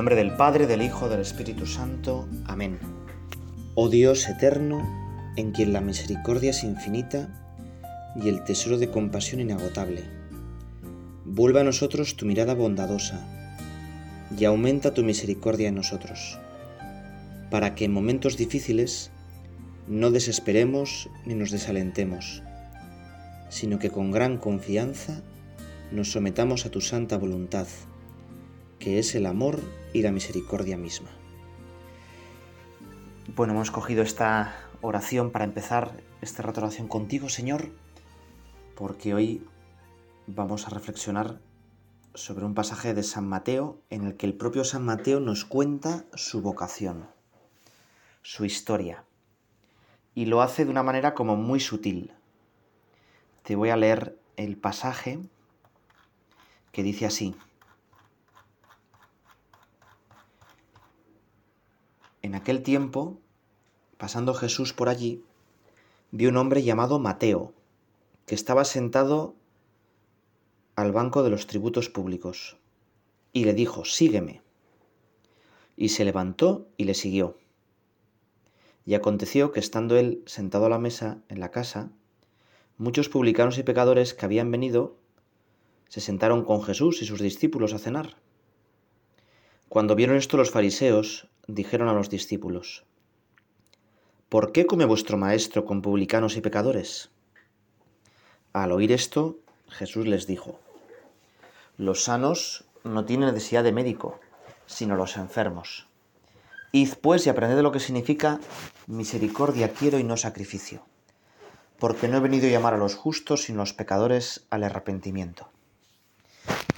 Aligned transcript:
nombre 0.00 0.16
del 0.16 0.32
Padre, 0.32 0.66
del 0.66 0.80
Hijo, 0.80 1.10
del 1.10 1.20
Espíritu 1.20 1.66
Santo. 1.66 2.26
Amén. 2.46 2.78
Oh 3.74 3.90
Dios 3.90 4.26
eterno, 4.30 4.80
en 5.36 5.52
quien 5.52 5.74
la 5.74 5.82
misericordia 5.82 6.52
es 6.52 6.64
infinita 6.64 7.28
y 8.16 8.30
el 8.30 8.42
tesoro 8.42 8.78
de 8.78 8.90
compasión 8.90 9.42
inagotable, 9.42 10.04
vuelve 11.26 11.60
a 11.60 11.64
nosotros 11.64 12.16
tu 12.16 12.24
mirada 12.24 12.54
bondadosa 12.54 13.20
y 14.38 14.46
aumenta 14.46 14.94
tu 14.94 15.04
misericordia 15.04 15.68
en 15.68 15.74
nosotros, 15.74 16.38
para 17.50 17.74
que 17.74 17.84
en 17.84 17.92
momentos 17.92 18.38
difíciles 18.38 19.10
no 19.86 20.10
desesperemos 20.10 21.10
ni 21.26 21.34
nos 21.34 21.50
desalentemos, 21.50 22.42
sino 23.50 23.78
que 23.78 23.90
con 23.90 24.12
gran 24.12 24.38
confianza 24.38 25.20
nos 25.92 26.10
sometamos 26.10 26.64
a 26.64 26.70
tu 26.70 26.80
santa 26.80 27.18
voluntad 27.18 27.66
que 28.80 28.98
es 28.98 29.14
el 29.14 29.26
amor 29.26 29.60
y 29.92 30.02
la 30.02 30.12
misericordia 30.12 30.76
misma. 30.76 31.10
Bueno, 33.34 33.52
hemos 33.52 33.70
cogido 33.70 34.02
esta 34.02 34.54
oración 34.80 35.30
para 35.30 35.44
empezar 35.44 36.02
esta 36.20 36.42
rato 36.42 36.60
oración 36.60 36.88
contigo, 36.88 37.28
Señor, 37.28 37.70
porque 38.74 39.14
hoy 39.14 39.46
vamos 40.26 40.66
a 40.66 40.70
reflexionar 40.70 41.40
sobre 42.14 42.44
un 42.44 42.54
pasaje 42.54 42.94
de 42.94 43.02
San 43.02 43.28
Mateo 43.28 43.78
en 43.88 44.04
el 44.04 44.16
que 44.16 44.26
el 44.26 44.34
propio 44.34 44.64
San 44.64 44.84
Mateo 44.84 45.20
nos 45.20 45.44
cuenta 45.44 46.04
su 46.14 46.42
vocación, 46.42 47.06
su 48.22 48.44
historia, 48.44 49.04
y 50.14 50.26
lo 50.26 50.42
hace 50.42 50.64
de 50.64 50.70
una 50.70 50.82
manera 50.82 51.14
como 51.14 51.36
muy 51.36 51.60
sutil. 51.60 52.12
Te 53.42 53.54
voy 53.54 53.70
a 53.70 53.76
leer 53.76 54.18
el 54.36 54.56
pasaje 54.56 55.20
que 56.72 56.82
dice 56.82 57.06
así. 57.06 57.34
En 62.22 62.34
aquel 62.34 62.62
tiempo, 62.62 63.18
pasando 63.96 64.34
Jesús 64.34 64.72
por 64.72 64.88
allí, 64.88 65.22
vio 66.10 66.28
un 66.28 66.36
hombre 66.36 66.62
llamado 66.62 66.98
Mateo, 66.98 67.54
que 68.26 68.34
estaba 68.34 68.64
sentado 68.64 69.34
al 70.76 70.92
banco 70.92 71.22
de 71.22 71.30
los 71.30 71.46
tributos 71.46 71.88
públicos, 71.88 72.58
y 73.32 73.44
le 73.44 73.54
dijo, 73.54 73.84
Sígueme. 73.84 74.42
Y 75.76 75.90
se 75.90 76.04
levantó 76.04 76.66
y 76.76 76.84
le 76.84 76.94
siguió. 76.94 77.38
Y 78.84 78.94
aconteció 78.94 79.52
que 79.52 79.60
estando 79.60 79.96
él 79.96 80.22
sentado 80.26 80.66
a 80.66 80.70
la 80.70 80.78
mesa 80.78 81.22
en 81.28 81.40
la 81.40 81.50
casa, 81.50 81.90
muchos 82.76 83.08
publicanos 83.08 83.56
y 83.58 83.62
pecadores 83.62 84.14
que 84.14 84.26
habían 84.26 84.50
venido 84.50 84.96
se 85.88 86.00
sentaron 86.00 86.44
con 86.44 86.62
Jesús 86.62 87.02
y 87.02 87.06
sus 87.06 87.20
discípulos 87.20 87.72
a 87.72 87.78
cenar. 87.78 88.16
Cuando 89.68 89.94
vieron 89.94 90.16
esto 90.16 90.36
los 90.36 90.50
fariseos, 90.50 91.28
dijeron 91.54 91.88
a 91.88 91.92
los 91.92 92.10
discípulos, 92.10 92.84
¿Por 94.28 94.52
qué 94.52 94.66
come 94.66 94.84
vuestro 94.84 95.16
maestro 95.16 95.64
con 95.64 95.82
publicanos 95.82 96.36
y 96.36 96.40
pecadores? 96.40 97.10
Al 98.52 98.72
oír 98.72 98.92
esto, 98.92 99.38
Jesús 99.68 100.06
les 100.06 100.26
dijo, 100.26 100.60
Los 101.76 102.04
sanos 102.04 102.64
no 102.84 103.04
tienen 103.04 103.34
necesidad 103.34 103.64
de 103.64 103.72
médico, 103.72 104.20
sino 104.66 104.96
los 104.96 105.16
enfermos. 105.16 105.88
Id 106.72 106.94
pues 107.00 107.26
y 107.26 107.30
aprended 107.30 107.60
lo 107.62 107.72
que 107.72 107.80
significa 107.80 108.38
misericordia 108.86 109.72
quiero 109.72 109.98
y 109.98 110.04
no 110.04 110.16
sacrificio, 110.16 110.82
porque 111.80 112.06
no 112.06 112.18
he 112.18 112.20
venido 112.20 112.46
a 112.46 112.50
llamar 112.50 112.74
a 112.74 112.78
los 112.78 112.94
justos, 112.94 113.42
sino 113.42 113.60
a 113.60 113.62
los 113.62 113.72
pecadores 113.72 114.46
al 114.50 114.62
arrepentimiento. 114.62 115.48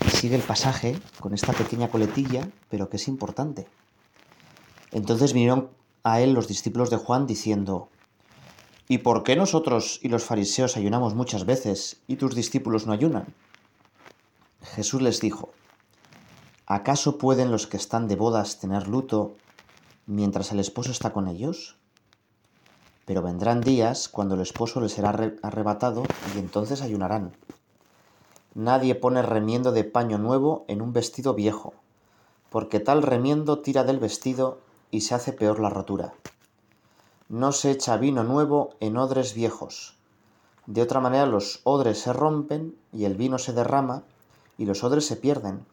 Sigue 0.08 0.36
el 0.36 0.42
pasaje 0.42 0.98
con 1.20 1.34
esta 1.34 1.52
pequeña 1.52 1.88
coletilla, 1.88 2.48
pero 2.70 2.88
que 2.88 2.96
es 2.96 3.08
importante. 3.08 3.66
Entonces 4.92 5.32
vinieron 5.32 5.70
a 6.04 6.20
él 6.20 6.34
los 6.34 6.48
discípulos 6.48 6.90
de 6.90 6.98
Juan 6.98 7.26
diciendo, 7.26 7.88
¿Y 8.88 8.98
por 8.98 9.22
qué 9.22 9.36
nosotros 9.36 10.00
y 10.02 10.08
los 10.08 10.24
fariseos 10.24 10.76
ayunamos 10.76 11.14
muchas 11.14 11.46
veces 11.46 12.02
y 12.06 12.16
tus 12.16 12.34
discípulos 12.34 12.86
no 12.86 12.92
ayunan? 12.92 13.34
Jesús 14.62 15.00
les 15.00 15.20
dijo, 15.20 15.50
¿acaso 16.66 17.16
pueden 17.16 17.50
los 17.50 17.66
que 17.66 17.78
están 17.78 18.06
de 18.06 18.16
bodas 18.16 18.58
tener 18.58 18.88
luto 18.88 19.34
mientras 20.06 20.52
el 20.52 20.60
esposo 20.60 20.90
está 20.90 21.12
con 21.12 21.26
ellos? 21.26 21.76
Pero 23.06 23.22
vendrán 23.22 23.62
días 23.62 24.08
cuando 24.08 24.34
el 24.34 24.42
esposo 24.42 24.80
les 24.80 24.92
será 24.92 25.10
arrebatado 25.42 26.02
y 26.34 26.38
entonces 26.38 26.82
ayunarán. 26.82 27.32
Nadie 28.54 28.94
pone 28.94 29.22
remiendo 29.22 29.72
de 29.72 29.84
paño 29.84 30.18
nuevo 30.18 30.66
en 30.68 30.82
un 30.82 30.92
vestido 30.92 31.32
viejo, 31.32 31.72
porque 32.50 32.78
tal 32.78 33.02
remiendo 33.02 33.60
tira 33.60 33.84
del 33.84 33.98
vestido 33.98 34.60
y 34.92 35.00
se 35.00 35.16
hace 35.16 35.32
peor 35.32 35.58
la 35.58 35.70
rotura. 35.70 36.12
No 37.28 37.50
se 37.50 37.72
echa 37.72 37.96
vino 37.96 38.22
nuevo 38.22 38.74
en 38.78 38.96
odres 38.96 39.34
viejos. 39.34 39.96
De 40.66 40.82
otra 40.82 41.00
manera 41.00 41.26
los 41.26 41.60
odres 41.64 41.98
se 41.98 42.12
rompen 42.12 42.76
y 42.92 43.06
el 43.06 43.16
vino 43.16 43.38
se 43.38 43.52
derrama 43.52 44.04
y 44.58 44.66
los 44.66 44.84
odres 44.84 45.06
se 45.06 45.16
pierden. 45.16 45.64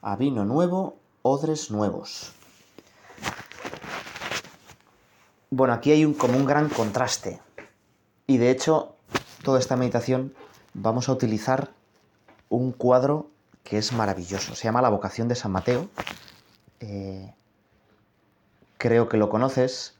A 0.00 0.16
vino 0.16 0.44
nuevo, 0.44 0.96
odres 1.22 1.70
nuevos. 1.70 2.32
Bueno, 5.50 5.74
aquí 5.74 5.90
hay 5.90 6.04
un, 6.04 6.14
como 6.14 6.38
un 6.38 6.46
gran 6.46 6.68
contraste. 6.68 7.40
Y 8.26 8.38
de 8.38 8.50
hecho, 8.50 8.94
toda 9.42 9.58
esta 9.58 9.76
meditación 9.76 10.34
vamos 10.72 11.08
a 11.08 11.12
utilizar 11.12 11.72
un 12.48 12.70
cuadro 12.70 13.28
que 13.64 13.78
es 13.78 13.92
maravilloso. 13.92 14.54
Se 14.54 14.64
llama 14.64 14.82
La 14.82 14.88
vocación 14.88 15.26
de 15.26 15.34
San 15.34 15.50
Mateo. 15.50 15.88
Eh, 16.80 17.34
creo 18.84 19.08
que 19.08 19.16
lo 19.16 19.30
conoces. 19.30 19.94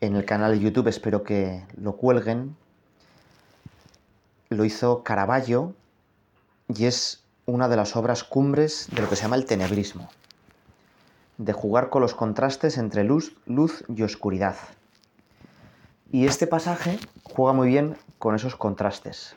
En 0.00 0.16
el 0.16 0.24
canal 0.24 0.50
de 0.50 0.58
YouTube 0.58 0.88
espero 0.88 1.22
que 1.22 1.64
lo 1.76 1.92
cuelguen. 1.92 2.56
Lo 4.48 4.64
hizo 4.64 5.04
Caravaggio 5.04 5.72
y 6.66 6.86
es 6.86 7.22
una 7.44 7.68
de 7.68 7.76
las 7.76 7.94
obras 7.94 8.24
cumbres 8.24 8.88
de 8.90 9.00
lo 9.00 9.08
que 9.08 9.14
se 9.14 9.22
llama 9.22 9.36
el 9.36 9.44
tenebrismo, 9.44 10.08
de 11.38 11.52
jugar 11.52 11.88
con 11.88 12.02
los 12.02 12.16
contrastes 12.16 12.78
entre 12.78 13.04
luz, 13.04 13.36
luz 13.46 13.84
y 13.94 14.02
oscuridad. 14.02 14.56
Y 16.10 16.26
este 16.26 16.48
pasaje 16.48 16.98
juega 17.22 17.52
muy 17.52 17.68
bien 17.68 17.96
con 18.18 18.34
esos 18.34 18.56
contrastes. 18.56 19.36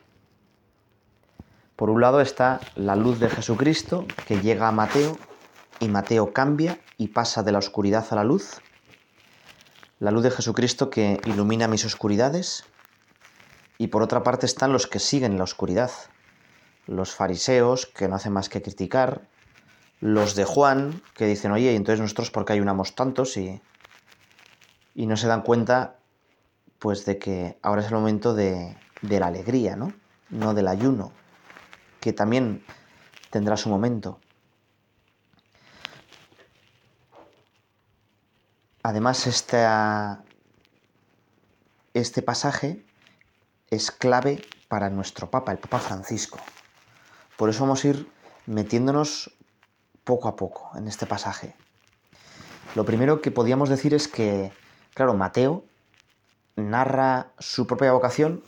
Por 1.75 1.91
un 1.91 2.01
lado 2.01 2.21
está 2.21 2.59
la 2.73 2.95
luz 2.95 3.19
de 3.19 3.29
Jesucristo 3.29 4.07
que 4.25 4.41
llega 4.41 4.67
a 4.67 4.71
Mateo 4.71 5.15
y 5.79 5.87
Mateo 5.87 6.33
cambia 6.33 6.79
y 6.97 7.09
pasa 7.09 7.43
de 7.43 7.51
la 7.51 7.59
oscuridad 7.59 8.05
a 8.11 8.15
la 8.15 8.23
luz. 8.23 8.61
La 9.99 10.11
luz 10.11 10.23
de 10.23 10.31
Jesucristo 10.31 10.89
que 10.89 11.19
ilumina 11.25 11.67
mis 11.67 11.85
oscuridades. 11.85 12.65
Y 13.77 13.87
por 13.87 14.01
otra 14.01 14.23
parte 14.23 14.45
están 14.45 14.73
los 14.73 14.87
que 14.87 14.99
siguen 14.99 15.37
la 15.37 15.43
oscuridad. 15.43 15.91
Los 16.85 17.13
fariseos 17.13 17.85
que 17.85 18.07
no 18.07 18.15
hacen 18.15 18.33
más 18.33 18.49
que 18.49 18.61
criticar. 18.61 19.27
Los 20.01 20.35
de 20.35 20.45
Juan 20.45 21.01
que 21.15 21.25
dicen, 21.25 21.51
oye, 21.51 21.73
¿y 21.73 21.75
entonces 21.75 22.01
nosotros 22.01 22.31
por 22.31 22.45
qué 22.45 22.53
ayunamos 22.53 22.95
tantos? 22.95 23.37
Y, 23.37 23.61
y 24.95 25.07
no 25.07 25.17
se 25.17 25.27
dan 25.27 25.41
cuenta 25.41 25.95
pues 26.79 27.05
de 27.05 27.17
que 27.17 27.57
ahora 27.61 27.81
es 27.81 27.87
el 27.87 27.93
momento 27.93 28.33
de, 28.33 28.77
de 29.01 29.19
la 29.19 29.27
alegría, 29.27 29.75
¿no? 29.75 29.93
No 30.29 30.53
del 30.53 30.67
ayuno, 30.67 31.11
que 31.99 32.13
también 32.13 32.63
tendrá 33.29 33.57
su 33.57 33.69
momento. 33.69 34.19
Además, 38.83 39.27
este, 39.27 39.65
pasaje 42.21 42.83
es 43.69 43.91
clave 43.91 44.41
para 44.67 44.89
nuestro 44.89 45.29
Papa, 45.29 45.51
el 45.51 45.57
Papa 45.57 45.79
Francisco. 45.79 46.39
Por 47.37 47.49
eso 47.49 47.63
vamos 47.63 47.83
a 47.83 47.89
ir 47.89 48.09
metiéndonos 48.45 49.31
poco 50.03 50.27
a 50.27 50.35
poco 50.35 50.71
en 50.77 50.87
este 50.87 51.05
pasaje. 51.05 51.55
Lo 52.75 52.85
primero 52.85 53.21
que 53.21 53.31
podíamos 53.31 53.69
decir 53.69 53.93
es 53.93 54.07
que, 54.07 54.51
claro, 54.93 55.13
Mateo 55.13 55.65
narra 56.55 57.27
su 57.39 57.67
propia 57.67 57.91
vocación 57.91 58.43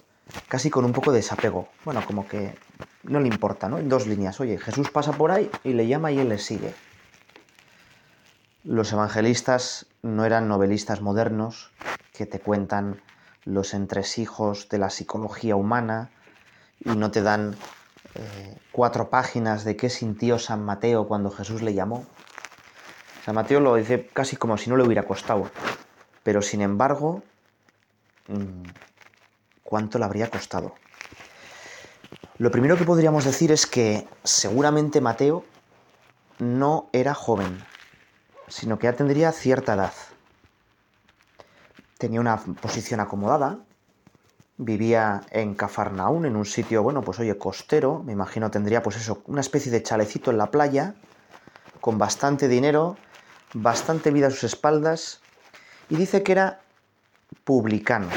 casi 0.47 0.69
con 0.69 0.85
un 0.85 0.93
poco 0.93 1.11
de 1.11 1.17
desapego. 1.17 1.67
Bueno, 1.83 2.05
como 2.05 2.27
que 2.27 2.57
no 3.03 3.19
le 3.19 3.27
importa, 3.27 3.67
¿no? 3.67 3.79
En 3.79 3.89
dos 3.89 4.07
líneas. 4.07 4.39
Oye, 4.39 4.57
Jesús 4.57 4.89
pasa 4.89 5.11
por 5.11 5.31
ahí 5.31 5.49
y 5.63 5.73
le 5.73 5.87
llama 5.87 6.11
y 6.11 6.19
él 6.19 6.29
le 6.29 6.37
sigue. 6.37 6.73
Los 8.63 8.93
evangelistas 8.93 9.87
no 10.03 10.25
eran 10.25 10.47
novelistas 10.47 11.01
modernos 11.01 11.71
que 12.13 12.25
te 12.25 12.39
cuentan 12.39 13.01
los 13.45 13.73
entresijos 13.73 14.69
de 14.69 14.77
la 14.77 14.89
psicología 14.89 15.55
humana 15.55 16.09
y 16.79 16.89
no 16.91 17.11
te 17.11 17.21
dan 17.21 17.55
eh, 18.15 18.57
cuatro 18.71 19.09
páginas 19.09 19.63
de 19.63 19.75
qué 19.75 19.89
sintió 19.89 20.39
San 20.39 20.63
Mateo 20.63 21.07
cuando 21.07 21.31
Jesús 21.31 21.61
le 21.61 21.73
llamó. 21.73 22.05
San 23.25 23.35
Mateo 23.35 23.59
lo 23.59 23.75
dice 23.75 24.09
casi 24.13 24.35
como 24.35 24.57
si 24.57 24.69
no 24.69 24.77
le 24.77 24.83
hubiera 24.83 25.03
costado, 25.03 25.49
pero 26.23 26.41
sin 26.41 26.61
embargo, 26.61 27.21
mm, 28.27 28.63
¿cuánto 29.63 29.99
le 29.99 30.05
habría 30.05 30.29
costado? 30.29 30.73
Lo 32.37 32.49
primero 32.49 32.75
que 32.75 32.85
podríamos 32.85 33.25
decir 33.25 33.51
es 33.51 33.67
que 33.67 34.07
seguramente 34.23 34.99
Mateo 34.99 35.45
no 36.39 36.89
era 36.91 37.13
joven, 37.13 37.63
sino 38.51 38.77
que 38.77 38.87
ya 38.87 38.93
tendría 38.93 39.31
cierta 39.31 39.75
edad. 39.75 39.93
Tenía 41.97 42.19
una 42.19 42.37
posición 42.37 42.99
acomodada, 42.99 43.59
vivía 44.57 45.21
en 45.31 45.55
Cafarnaún, 45.55 46.25
en 46.25 46.35
un 46.35 46.45
sitio, 46.45 46.83
bueno, 46.83 47.01
pues 47.01 47.19
oye, 47.19 47.37
costero, 47.37 48.03
me 48.03 48.11
imagino 48.11 48.51
tendría 48.51 48.83
pues 48.83 48.97
eso, 48.97 49.21
una 49.27 49.41
especie 49.41 49.71
de 49.71 49.81
chalecito 49.81 50.31
en 50.31 50.37
la 50.37 50.51
playa, 50.51 50.95
con 51.79 51.97
bastante 51.97 52.47
dinero, 52.47 52.97
bastante 53.53 54.11
vida 54.11 54.27
a 54.27 54.31
sus 54.31 54.43
espaldas, 54.43 55.21
y 55.89 55.95
dice 55.95 56.21
que 56.21 56.33
era 56.33 56.59
publicano. 57.45 58.09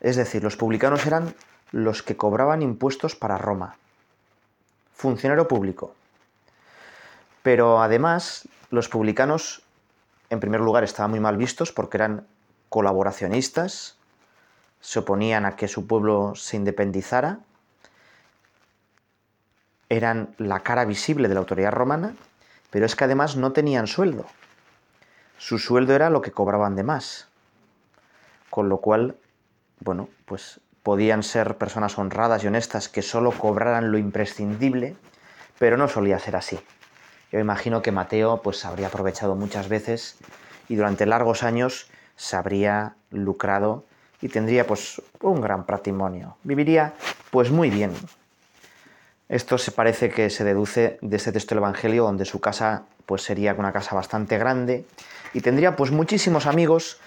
Es 0.00 0.14
decir, 0.16 0.44
los 0.44 0.56
publicanos 0.56 1.04
eran 1.06 1.34
los 1.72 2.02
que 2.02 2.16
cobraban 2.16 2.62
impuestos 2.62 3.16
para 3.16 3.38
Roma. 3.38 3.76
Funcionario 4.94 5.48
público. 5.48 5.94
Pero 7.44 7.82
además, 7.82 8.48
los 8.70 8.88
publicanos, 8.88 9.60
en 10.30 10.40
primer 10.40 10.62
lugar, 10.62 10.82
estaban 10.82 11.10
muy 11.10 11.20
mal 11.20 11.36
vistos 11.36 11.72
porque 11.72 11.98
eran 11.98 12.26
colaboracionistas, 12.70 13.98
se 14.80 14.98
oponían 15.00 15.44
a 15.44 15.54
que 15.54 15.68
su 15.68 15.86
pueblo 15.86 16.32
se 16.36 16.56
independizara, 16.56 17.40
eran 19.90 20.34
la 20.38 20.60
cara 20.60 20.86
visible 20.86 21.28
de 21.28 21.34
la 21.34 21.40
autoridad 21.40 21.72
romana, 21.72 22.14
pero 22.70 22.86
es 22.86 22.96
que 22.96 23.04
además 23.04 23.36
no 23.36 23.52
tenían 23.52 23.88
sueldo. 23.88 24.24
Su 25.36 25.58
sueldo 25.58 25.94
era 25.94 26.08
lo 26.08 26.22
que 26.22 26.32
cobraban 26.32 26.76
de 26.76 26.82
más. 26.82 27.28
Con 28.48 28.70
lo 28.70 28.78
cual, 28.78 29.16
bueno, 29.80 30.08
pues 30.24 30.60
podían 30.82 31.22
ser 31.22 31.58
personas 31.58 31.98
honradas 31.98 32.42
y 32.42 32.46
honestas 32.46 32.88
que 32.88 33.02
solo 33.02 33.32
cobraran 33.32 33.92
lo 33.92 33.98
imprescindible, 33.98 34.96
pero 35.58 35.76
no 35.76 35.88
solía 35.88 36.18
ser 36.18 36.36
así. 36.36 36.58
Yo 37.34 37.40
imagino 37.40 37.82
que 37.82 37.90
Mateo 37.90 38.42
pues 38.42 38.64
habría 38.64 38.86
aprovechado 38.86 39.34
muchas 39.34 39.68
veces 39.68 40.18
y 40.68 40.76
durante 40.76 41.04
largos 41.04 41.42
años 41.42 41.88
se 42.14 42.36
habría 42.36 42.94
lucrado 43.10 43.82
y 44.20 44.28
tendría 44.28 44.68
pues 44.68 45.02
un 45.20 45.40
gran 45.40 45.66
patrimonio. 45.66 46.36
Viviría 46.44 46.94
pues 47.32 47.50
muy 47.50 47.70
bien. 47.70 47.90
Esto 49.28 49.58
se 49.58 49.72
parece 49.72 50.10
que 50.10 50.30
se 50.30 50.44
deduce 50.44 50.96
de 51.02 51.16
este 51.16 51.32
texto 51.32 51.56
del 51.56 51.64
Evangelio 51.64 52.04
donde 52.04 52.24
su 52.24 52.40
casa 52.40 52.84
pues 53.04 53.22
sería 53.22 53.52
una 53.54 53.72
casa 53.72 53.96
bastante 53.96 54.38
grande 54.38 54.84
y 55.32 55.40
tendría 55.40 55.74
pues 55.74 55.90
muchísimos 55.90 56.46
amigos 56.46 57.00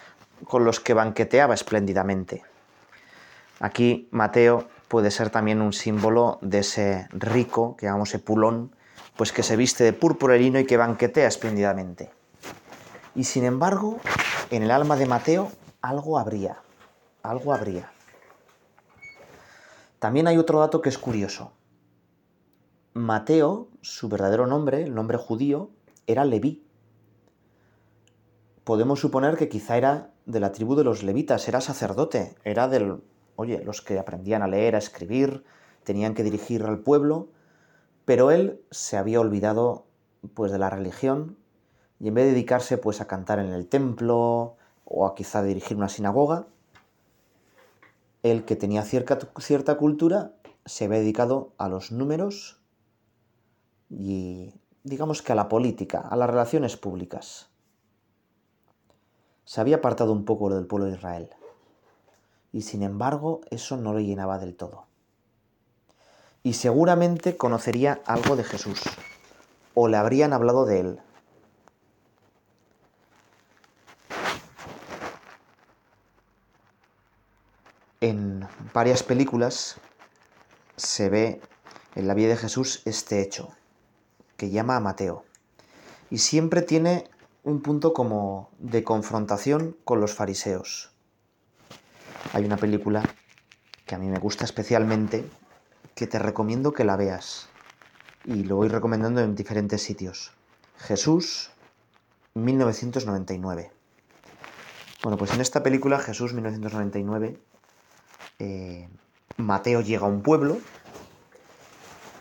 con 0.44 0.65
los 0.65 0.81
que 0.81 0.94
banqueteaba 0.94 1.53
espléndidamente. 1.53 2.44
Aquí 3.62 4.09
Mateo 4.12 4.68
puede 4.89 5.09
ser 5.09 5.29
también 5.29 5.62
un 5.62 5.71
símbolo 5.71 6.38
de 6.41 6.59
ese 6.59 7.07
rico, 7.12 7.77
que 7.77 7.85
llamamos 7.85 8.13
Epulón, 8.13 8.75
pues 9.15 9.31
que 9.31 9.44
se 9.44 9.56
viste 9.56 9.83
de 9.83 9.94
púrpura 9.94 10.38
y 10.38 10.65
que 10.65 10.77
banquetea 10.77 11.27
espléndidamente. 11.27 12.12
Y 13.15 13.24
sin 13.24 13.45
embargo, 13.45 14.00
en 14.51 14.63
el 14.63 14.71
alma 14.71 14.95
de 14.95 15.06
Mateo 15.06 15.51
algo 15.81 16.19
habría, 16.19 16.59
algo 17.24 17.54
habría. 17.54 17.92
También 20.00 20.27
hay 20.27 20.38
otro 20.38 20.59
dato 20.59 20.81
que 20.81 20.89
es 20.89 20.98
curioso. 20.98 21.54
Mateo, 22.94 23.69
su 23.81 24.09
verdadero 24.09 24.48
nombre, 24.48 24.83
el 24.83 24.94
nombre 24.94 25.18
judío, 25.18 25.69
era 26.06 26.25
Leví. 26.25 26.63
Podemos 28.63 29.00
suponer 29.00 29.38
que 29.38 29.50
quizá 29.50 29.77
era 29.77 30.12
de 30.25 30.39
la 30.39 30.51
tribu 30.51 30.75
de 30.75 30.83
los 30.83 31.03
levitas, 31.03 31.48
era 31.48 31.62
sacerdote, 31.62 32.36
era 32.44 32.68
del 32.68 33.01
oye, 33.38 33.63
los 33.63 33.81
que 33.81 33.98
aprendían 33.98 34.42
a 34.42 34.48
leer, 34.48 34.75
a 34.75 34.80
escribir, 34.80 35.45
tenían 35.83 36.13
que 36.13 36.24
dirigir 36.24 36.63
al 36.63 36.80
pueblo, 36.80 37.30
pero 38.07 38.31
él 38.31 38.62
se 38.71 38.95
había 38.95 39.19
olvidado 39.19 39.86
pues 40.33 40.50
de 40.54 40.57
la 40.57 40.69
religión 40.69 41.36
y 42.00 42.07
en 42.07 42.13
vez 42.13 42.24
de 42.24 42.31
dedicarse 42.31 42.77
pues 42.77 43.01
a 43.01 43.06
cantar 43.06 43.38
en 43.39 43.51
el 43.51 43.68
templo 43.68 44.56
o 44.86 45.06
a 45.06 45.13
quizá 45.13 45.44
dirigir 45.44 45.75
una 45.75 45.89
sinagoga, 45.89 46.48
él 48.24 48.45
que 48.45 48.56
tenía 48.56 48.83
cierta, 48.83 49.19
cierta 49.39 49.75
cultura 49.75 50.31
se 50.63 50.86
había 50.86 51.00
dedicado 51.00 51.51
a 51.57 51.68
los 51.68 51.92
números 51.92 52.62
y 53.89 54.53
digamos 54.86 55.21
que 55.21 55.33
a 55.33 55.36
la 55.36 55.50
política, 55.50 56.00
a 56.00 56.15
las 56.15 56.30
relaciones 56.30 56.77
públicas. 56.77 57.50
Se 59.44 59.60
había 59.60 59.75
apartado 59.75 60.13
un 60.13 60.24
poco 60.24 60.50
del 60.50 60.65
pueblo 60.65 60.86
de 60.86 60.94
Israel 60.94 61.30
y 62.53 62.62
sin 62.62 62.83
embargo 62.83 63.42
eso 63.50 63.75
no 63.75 63.94
le 63.94 64.06
llenaba 64.06 64.39
del 64.39 64.56
todo. 64.56 64.88
Y 66.48 66.54
seguramente 66.54 67.36
conocería 67.36 68.00
algo 68.06 68.38
de 68.38 68.46
Jesús, 68.46 68.80
o 69.74 69.90
le 69.90 69.98
habrían 69.98 70.32
hablado 70.32 70.66
de 70.66 70.80
él. 70.80 71.00
En 78.00 78.48
varias 78.74 79.04
películas 79.04 79.82
se 80.78 81.10
ve 81.10 81.42
en 81.96 82.08
la 82.08 82.14
vida 82.14 82.30
de 82.30 82.38
Jesús 82.38 82.82
este 82.86 83.22
hecho, 83.22 83.50
que 84.38 84.50
llama 84.50 84.78
a 84.78 84.80
Mateo. 84.80 85.26
Y 86.10 86.20
siempre 86.20 86.62
tiene 86.62 87.10
un 87.44 87.62
punto 87.62 87.92
como 87.92 88.52
de 88.58 88.86
confrontación 88.86 89.76
con 89.84 90.00
los 90.00 90.14
fariseos. 90.14 90.94
Hay 92.32 92.46
una 92.46 92.56
película 92.56 93.04
que 93.86 93.96
a 93.96 93.98
mí 93.98 94.08
me 94.08 94.20
gusta 94.20 94.46
especialmente, 94.46 95.30
que 95.98 96.06
te 96.06 96.20
recomiendo 96.20 96.74
que 96.74 96.84
la 96.84 96.96
veas. 96.96 97.50
Y 98.24 98.44
lo 98.44 98.56
voy 98.56 98.70
recomendando 98.70 99.20
en 99.20 99.34
diferentes 99.34 99.82
sitios. 99.82 100.32
Jesús, 100.78 101.50
1999. 102.36 103.72
Bueno, 105.02 105.18
pues 105.18 105.34
en 105.34 105.42
esta 105.42 105.64
película, 105.64 105.98
Jesús 105.98 106.34
1999, 106.34 107.40
eh, 108.38 108.90
Mateo 109.38 109.82
llega 109.82 110.06
a 110.06 110.10
un 110.10 110.22
pueblo 110.22 110.60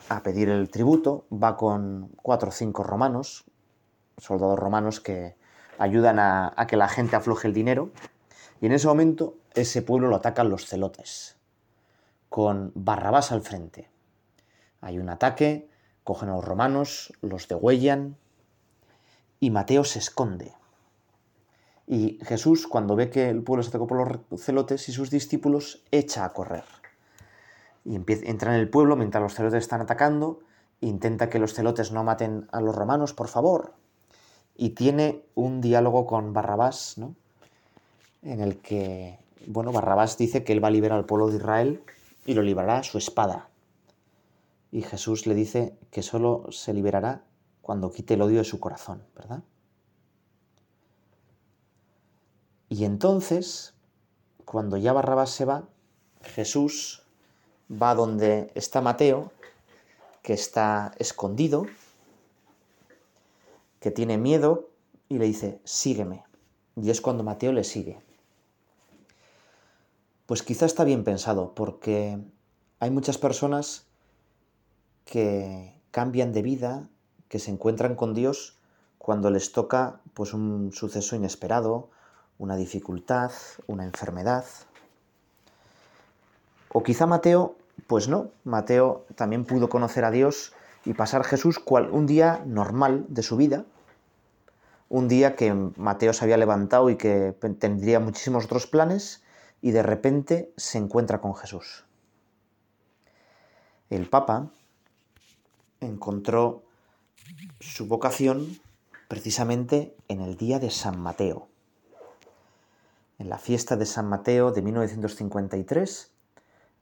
a 0.09 0.23
pedir 0.23 0.49
el 0.49 0.71
tributo, 0.71 1.27
va 1.31 1.59
con 1.59 2.09
cuatro 2.23 2.49
o 2.49 2.53
cinco 2.53 2.83
romanos, 2.83 3.45
soldados 4.17 4.59
romanos 4.59 5.01
que 5.01 5.37
ayudan 5.79 6.19
a 6.19 6.67
que 6.67 6.77
la 6.77 6.89
gente 6.89 7.17
afloje 7.17 7.49
el 7.49 7.53
dinero, 7.53 7.91
y 8.63 8.67
en 8.67 8.73
ese 8.73 8.87
momento 8.87 9.35
ese 9.55 9.83
pueblo 9.83 10.09
lo 10.09 10.17
atacan 10.17 10.49
los 10.49 10.67
celotes, 10.67 11.36
con 12.29 12.73
Barrabás 12.75 13.33
al 13.33 13.43
frente. 13.43 13.89
Hay 14.81 14.99
un 14.99 15.09
ataque, 15.09 15.69
cogen 16.05 16.29
a 16.29 16.37
los 16.37 16.45
romanos, 16.45 17.13
los 17.21 17.49
degüellan 17.49 18.17
y 19.41 19.51
Mateo 19.51 19.85
se 19.85 19.99
esconde. 19.99 20.55
Y 21.87 22.19
Jesús, 22.25 22.67
cuando 22.67 22.97
ve 22.97 23.11
que 23.11 23.31
el 23.31 23.43
pueblo 23.43 23.63
se 23.63 23.71
atacó 23.71 23.87
por 23.87 24.21
los 24.31 24.43
celotes 24.43 24.89
y 24.89 24.93
sus 24.93 25.11
discípulos, 25.11 25.85
echa 25.91 26.25
a 26.25 26.33
correr. 26.33 26.65
Y 27.85 27.95
entra 27.95 28.55
en 28.55 28.61
el 28.61 28.69
pueblo 28.69 28.97
mientras 28.97 29.23
los 29.23 29.35
celotes 29.35 29.63
están 29.63 29.81
atacando, 29.81 30.41
intenta 30.81 31.31
que 31.31 31.39
los 31.39 31.55
celotes 31.55 31.93
no 31.93 32.03
maten 32.03 32.49
a 32.51 32.61
los 32.61 32.75
romanos, 32.75 33.13
por 33.13 33.29
favor. 33.29 33.75
Y 34.57 34.71
tiene 34.71 35.23
un 35.35 35.61
diálogo 35.61 36.07
con 36.07 36.33
Barrabás, 36.33 36.99
¿no? 36.99 37.15
en 38.23 38.41
el 38.41 38.59
que, 38.59 39.19
bueno, 39.47 39.71
Barrabás 39.71 40.19
dice 40.19 40.43
que 40.43 40.53
él 40.53 40.63
va 40.63 40.69
a 40.69 40.73
liberar 40.73 40.99
al 40.99 41.07
pueblo 41.07 41.29
de 41.29 41.37
Israel 41.37 41.83
y 42.27 42.35
lo 42.35 42.43
liberará 42.43 42.79
a 42.79 42.83
su 42.83 42.99
espada. 42.99 43.49
Y 44.73 44.83
Jesús 44.83 45.27
le 45.27 45.35
dice 45.35 45.79
que 45.91 46.03
solo 46.03 46.47
se 46.51 46.75
liberará 46.75 47.25
cuando 47.63 47.91
quite 47.91 48.15
el 48.15 48.23
odio 48.23 48.39
de 48.39 48.45
su 48.45 48.61
corazón, 48.61 49.03
¿verdad? 49.15 49.43
Y 52.69 52.85
entonces, 52.85 53.75
cuando 54.45 54.77
ya 54.77 54.93
Barrabás 54.93 55.31
se 55.31 55.45
va, 55.45 55.69
Jesús 56.23 57.03
va 57.71 57.95
donde 57.95 58.51
está 58.55 58.81
Mateo, 58.81 59.33
que 60.23 60.33
está 60.33 60.93
escondido, 60.99 61.67
que 63.81 63.93
tiene 63.93 64.19
miedo, 64.19 64.69
y 65.09 65.19
le 65.19 65.27
dice, 65.27 65.61
sígueme. 65.65 66.25
Y 66.75 66.91
es 66.91 67.01
cuando 67.01 67.23
Mateo 67.23 67.53
le 67.53 67.63
sigue. 67.63 68.01
Pues 70.27 70.43
quizá 70.43 70.67
está 70.67 70.83
bien 70.83 71.05
pensado, 71.05 71.55
porque 71.55 72.19
hay 72.81 72.91
muchas 72.91 73.17
personas 73.17 73.87
que 75.05 75.81
cambian 75.93 76.33
de 76.33 76.43
vida, 76.43 76.89
que 77.29 77.39
se 77.39 77.53
encuentran 77.53 77.95
con 77.95 78.13
Dios 78.13 78.59
cuando 78.99 79.31
les 79.31 79.53
toca 79.53 80.01
pues 80.15 80.35
un 80.35 80.73
suceso 80.73 81.15
inesperado, 81.15 81.91
una 82.39 82.57
dificultad, 82.57 83.31
una 83.69 83.85
enfermedad. 83.85 84.45
O 86.73 86.83
quizá 86.83 87.07
Mateo, 87.07 87.55
pues 87.87 88.09
no, 88.09 88.31
Mateo 88.43 89.07
también 89.15 89.45
pudo 89.45 89.69
conocer 89.69 90.05
a 90.05 90.11
Dios 90.11 90.53
y 90.85 90.95
pasar 90.95 91.23
Jesús 91.23 91.61
cual, 91.61 91.89
un 91.91 92.07
día 92.07 92.43
normal 92.47 93.07
de 93.09 93.23
su 93.23 93.37
vida, 93.37 93.65
un 94.89 95.07
día 95.07 95.37
que 95.37 95.55
Mateo 95.77 96.13
se 96.13 96.25
había 96.25 96.37
levantado 96.37 96.91
y 96.91 96.97
que 96.97 97.33
tendría 97.61 98.01
muchísimos 98.01 98.45
otros 98.47 98.67
planes, 98.67 99.23
y 99.61 99.71
de 99.71 99.83
repente 99.83 100.53
se 100.57 100.79
encuentra 100.79 101.21
con 101.21 101.35
Jesús. 101.35 101.85
El 103.91 104.09
Papa 104.09 104.51
encontró 105.81 106.63
su 107.61 107.87
vocación 107.87 108.59
precisamente 109.09 109.95
en 110.09 110.21
el 110.21 110.37
día 110.37 110.59
de 110.59 110.71
San 110.71 111.01
Mateo. 111.01 111.49
En 113.19 113.29
la 113.29 113.39
fiesta 113.39 113.77
de 113.77 113.87
San 113.87 114.09
Mateo 114.09 114.53
de 114.53 114.63
1953, 114.63 116.11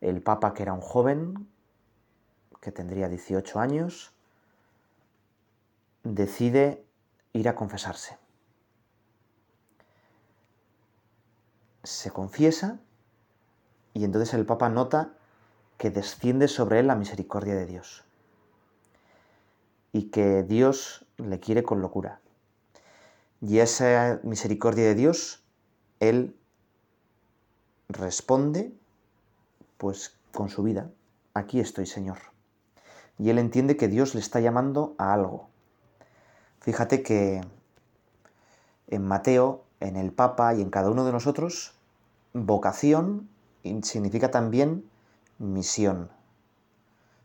el 0.01 0.23
Papa, 0.23 0.55
que 0.55 0.63
era 0.63 0.73
un 0.73 0.81
joven, 0.81 1.49
que 2.61 2.73
tendría 2.73 3.09
18 3.09 3.61
años, 3.61 4.13
decide 6.03 6.85
ir 7.33 7.49
a 7.49 7.55
confesarse. 7.55 8.17
Se 11.85 12.11
confiesa 12.11 12.81
y 13.93 14.05
entonces 14.05 14.35
el 14.35 14.45
Papa 14.45 14.69
nota 14.69 15.15
que 15.79 15.91
desciende 15.91 16.49
sobre 16.49 16.81
él 16.81 16.89
la 16.89 16.97
misericordia 16.97 17.55
de 17.55 17.67
Dios 17.67 18.05
y 19.93 20.11
que 20.11 20.43
Dios 20.43 21.07
le 21.19 21.39
quiere 21.39 21.63
con 21.63 21.81
locura. 21.81 22.21
Y 23.41 23.59
esa 23.59 24.19
misericordia 24.25 24.85
de 24.85 24.95
Dios, 24.95 25.45
él 26.01 26.37
responde 27.89 28.75
pues 29.79 30.17
con 30.33 30.49
su 30.49 30.63
vida. 30.63 30.91
Aquí 31.35 31.61
estoy, 31.61 31.87
Señor. 31.87 32.19
Y 33.19 33.31
él 33.31 33.39
entiende 33.39 33.77
que 33.77 33.89
Dios 33.89 34.15
le 34.15 34.21
está 34.21 34.41
llamando 34.41 34.95
a 34.99 35.13
algo. 35.13 35.49
Fíjate 36.61 37.03
que 37.03 37.43
en 38.89 39.05
Mateo, 39.05 39.65
en 39.81 39.97
el 39.97 40.13
Papa 40.13 40.55
y 40.55 40.63
en 40.63 40.71
cada 40.71 40.91
uno 40.91 41.05
de 41.05 41.13
nosotros, 41.13 41.74
vocación 42.35 43.31
significa 43.83 44.31
también 44.31 44.91
misión. 45.39 46.11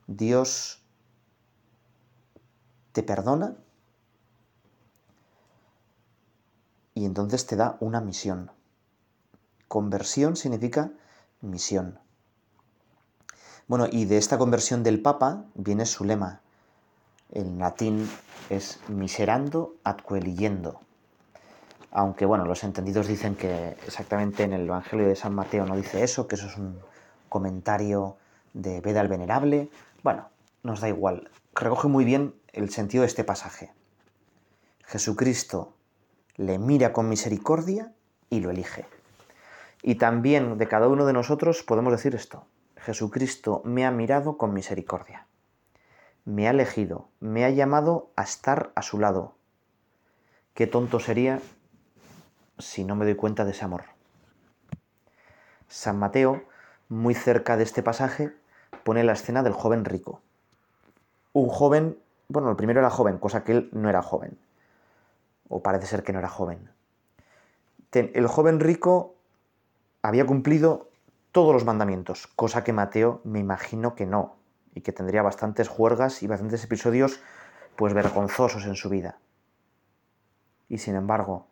Dios 0.08 0.82
te 2.94 3.04
perdona 3.04 3.56
y 6.94 7.06
entonces 7.06 7.46
te 7.46 7.56
da 7.56 7.78
una 7.82 8.02
misión. 8.02 8.52
Conversión 9.68 10.36
significa 10.36 10.92
misión. 11.42 12.00
Bueno, 13.68 13.88
y 13.92 14.06
de 14.06 14.18
esta 14.18 14.38
conversión 14.38 14.84
del 14.84 15.02
Papa 15.02 15.46
viene 15.54 15.86
su 15.86 16.06
lema. 16.06 16.42
En 17.32 17.60
latín 17.60 18.10
es 18.50 18.80
miserando 18.88 19.76
ad. 19.84 19.98
Aunque 21.92 22.26
bueno, 22.26 22.46
los 22.46 22.64
entendidos 22.64 23.08
dicen 23.08 23.36
que 23.36 23.70
exactamente 23.88 24.44
en 24.44 24.54
el 24.54 24.68
Evangelio 24.68 25.08
de 25.08 25.16
San 25.16 25.34
Mateo 25.34 25.66
no 25.66 25.76
dice 25.76 26.04
eso, 26.04 26.28
que 26.28 26.36
eso 26.36 26.48
es 26.48 26.58
un 26.58 26.80
comentario 27.30 28.18
de 28.54 28.82
Veda 28.82 29.02
el 29.02 29.08
Venerable. 29.08 29.70
Bueno, 30.04 30.30
nos 30.64 30.82
da 30.82 30.90
igual. 30.90 31.30
Recoge 31.56 31.88
muy 31.88 32.06
bien 32.06 32.36
el 32.54 32.70
sentido 32.70 33.02
de 33.02 33.08
este 33.08 33.24
pasaje. 33.24 33.72
Jesucristo 34.86 35.74
le 36.36 36.58
mira 36.58 36.94
con 36.94 37.10
misericordia 37.10 37.92
y 38.30 38.40
lo 38.40 38.52
elige. 38.52 38.86
Y 39.82 39.96
también 39.96 40.58
de 40.58 40.68
cada 40.68 40.88
uno 40.88 41.06
de 41.06 41.14
nosotros 41.14 41.64
podemos 41.64 41.92
decir 41.92 42.16
esto. 42.16 42.46
Jesucristo 42.78 43.62
me 43.66 43.86
ha 43.86 43.92
mirado 43.92 44.38
con 44.38 44.54
misericordia. 44.54 45.28
Me 46.26 46.48
ha 46.48 46.52
elegido, 46.52 47.10
me 47.20 47.46
ha 47.46 47.50
llamado 47.50 48.12
a 48.16 48.24
estar 48.24 48.72
a 48.76 48.82
su 48.82 49.00
lado. 49.00 49.36
Qué 50.54 50.68
tonto 50.68 51.00
sería 51.00 51.40
si 52.60 52.84
no 52.84 52.96
me 52.96 53.06
doy 53.06 53.16
cuenta 53.16 53.46
de 53.46 53.52
ese 53.52 53.66
amor. 53.66 53.86
San 55.68 55.98
Mateo, 55.98 56.44
muy 56.88 57.16
cerca 57.16 57.58
de 57.58 57.64
este 57.64 57.82
pasaje, 57.82 58.34
pone 58.84 59.04
la 59.04 59.14
escena 59.14 59.42
del 59.42 59.54
joven 59.54 59.86
rico. 59.86 60.22
Un 61.34 61.50
joven 61.50 61.98
bueno, 62.32 62.52
el 62.52 62.56
primero 62.56 62.80
era 62.80 62.92
joven, 62.92 63.18
cosa 63.18 63.44
que 63.44 63.54
él 63.54 63.70
no 63.74 63.90
era 63.90 64.04
joven. 64.04 64.38
O 65.50 65.64
parece 65.64 65.88
ser 65.88 66.04
que 66.04 66.14
no 66.14 66.20
era 66.20 66.30
joven. 66.30 66.70
El 67.92 68.28
joven 68.28 68.60
rico 68.60 69.16
había 70.04 70.28
cumplido 70.28 70.92
todos 71.32 71.54
los 71.54 71.66
mandamientos, 71.66 72.28
cosa 72.28 72.64
que 72.64 72.72
Mateo 72.72 73.22
me 73.24 73.40
imagino 73.40 73.96
que 73.96 74.06
no, 74.06 74.36
y 74.76 74.82
que 74.82 74.94
tendría 74.94 75.24
bastantes 75.24 75.68
juergas 75.68 76.22
y 76.22 76.28
bastantes 76.28 76.64
episodios 76.64 77.20
pues 77.76 77.96
vergonzosos 77.96 78.66
en 78.66 78.76
su 78.76 78.90
vida. 78.90 79.18
Y 80.68 80.78
sin 80.78 80.94
embargo, 80.94 81.48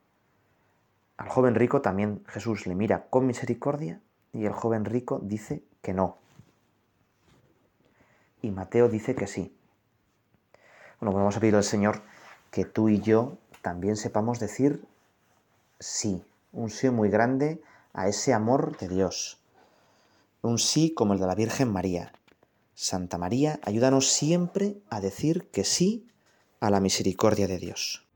al 1.17 1.29
joven 1.29 1.55
rico 1.55 1.81
también 1.81 2.23
Jesús 2.27 2.67
le 2.67 2.75
mira 2.75 3.07
con 3.09 3.25
misericordia 3.25 4.01
y 4.33 4.45
el 4.45 4.53
joven 4.53 4.85
rico 4.85 5.19
dice 5.23 5.63
que 5.81 5.93
no. 5.93 6.19
Y 8.41 8.51
Mateo 8.51 8.87
dice 8.87 9.15
que 9.15 9.25
sí. 9.25 9.57
Bueno, 10.99 11.15
vamos 11.15 11.35
a 11.35 11.39
pedir 11.39 11.55
al 11.55 11.63
Señor 11.63 12.01
que 12.51 12.65
tú 12.65 12.89
y 12.89 13.01
yo 13.01 13.37
también 13.61 13.97
sepamos 13.97 14.39
decir 14.39 14.85
sí, 15.79 16.23
un 16.51 16.69
sí 16.69 16.89
muy 16.89 17.09
grande 17.09 17.61
a 17.93 18.07
ese 18.07 18.33
amor 18.33 18.77
de 18.77 18.87
Dios. 18.87 19.39
Un 20.41 20.59
sí 20.59 20.93
como 20.93 21.13
el 21.13 21.19
de 21.19 21.27
la 21.27 21.35
Virgen 21.35 21.71
María. 21.71 22.13
Santa 22.75 23.17
María, 23.17 23.59
ayúdanos 23.63 24.07
siempre 24.07 24.77
a 24.89 25.01
decir 25.01 25.49
que 25.49 25.63
sí 25.63 26.07
a 26.59 26.69
la 26.69 26.79
misericordia 26.79 27.47
de 27.47 27.57
Dios. 27.57 28.06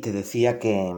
Te 0.00 0.12
decía 0.12 0.58
que 0.58 0.94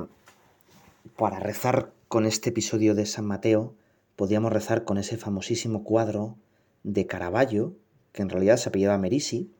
para 1.16 1.40
rezar 1.40 1.92
con 2.08 2.24
este 2.26 2.50
episodio 2.50 2.94
de 2.94 3.06
San 3.06 3.26
Mateo, 3.26 3.74
podíamos 4.16 4.52
rezar 4.52 4.84
con 4.84 4.98
ese 4.98 5.16
famosísimo 5.16 5.84
cuadro 5.84 6.36
de 6.84 7.06
Caravaggio, 7.06 7.74
que 8.12 8.22
en 8.22 8.28
realidad 8.28 8.56
se 8.56 8.68
apellidaba 8.68 8.98
Merisi, 8.98 9.50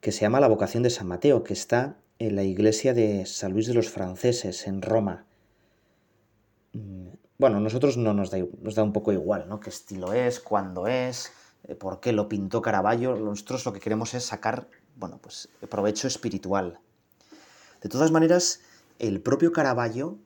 que 0.00 0.12
se 0.12 0.22
llama 0.22 0.40
La 0.40 0.48
vocación 0.48 0.82
de 0.82 0.90
San 0.90 1.06
Mateo, 1.06 1.42
que 1.44 1.54
está 1.54 1.96
en 2.18 2.36
la 2.36 2.44
iglesia 2.44 2.94
de 2.94 3.26
San 3.26 3.52
Luis 3.52 3.66
de 3.66 3.74
los 3.74 3.88
Franceses, 3.88 4.66
en 4.66 4.82
Roma. 4.82 5.24
Mm, 6.72 7.08
bueno, 7.38 7.56
a 7.56 7.60
nosotros 7.60 7.96
no 7.96 8.12
nos 8.14 8.30
da, 8.30 8.38
nos 8.60 8.74
da 8.74 8.82
un 8.82 8.92
poco 8.92 9.12
igual, 9.12 9.48
¿no? 9.48 9.60
¿Qué 9.60 9.70
estilo 9.70 10.12
es? 10.12 10.40
¿Cuándo 10.40 10.86
es? 10.86 11.32
Eh, 11.64 11.74
¿Por 11.74 12.00
qué 12.00 12.12
lo 12.12 12.28
pintó 12.28 12.60
Caravaggio? 12.60 13.16
Nosotros 13.16 13.64
lo 13.64 13.72
que 13.72 13.80
queremos 13.80 14.12
es 14.14 14.24
sacar, 14.24 14.68
bueno, 14.96 15.18
pues 15.22 15.48
provecho 15.68 16.06
espiritual 16.06 16.78
de 17.84 17.90
todas 17.90 18.10
maneras, 18.10 18.62
el 18.98 19.20
propio 19.20 19.52
Caravaggio, 19.52 20.16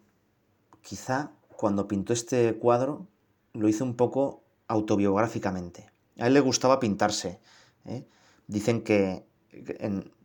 quizá 0.81 1.33
cuando 1.49 1.89
pintó 1.89 2.13
este 2.13 2.55
cuadro, 2.55 3.09
lo 3.53 3.69
hizo 3.69 3.85
un 3.85 3.97
poco 3.97 4.45
autobiográficamente. 4.69 5.91
A 6.21 6.29
él 6.29 6.35
le 6.35 6.41
gustaba 6.41 6.79
pintarse. 6.79 7.41
¿eh? 7.85 8.07
Dicen 8.47 8.83
que 8.83 9.27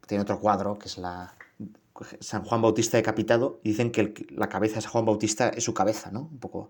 tiene 0.05 0.21
otro 0.21 0.39
cuadro, 0.39 0.77
que 0.77 0.87
es 0.87 0.99
la 0.99 1.33
San 2.19 2.43
Juan 2.43 2.61
Bautista 2.61 2.97
decapitado, 2.97 3.59
y 3.63 3.69
dicen 3.69 3.91
que 3.91 4.13
la 4.29 4.47
cabeza 4.47 4.75
de 4.75 4.81
San 4.81 4.91
Juan 4.91 5.05
Bautista 5.05 5.49
es 5.49 5.63
su 5.63 5.73
cabeza, 5.73 6.11
¿no? 6.11 6.29
Un 6.31 6.37
poco. 6.37 6.69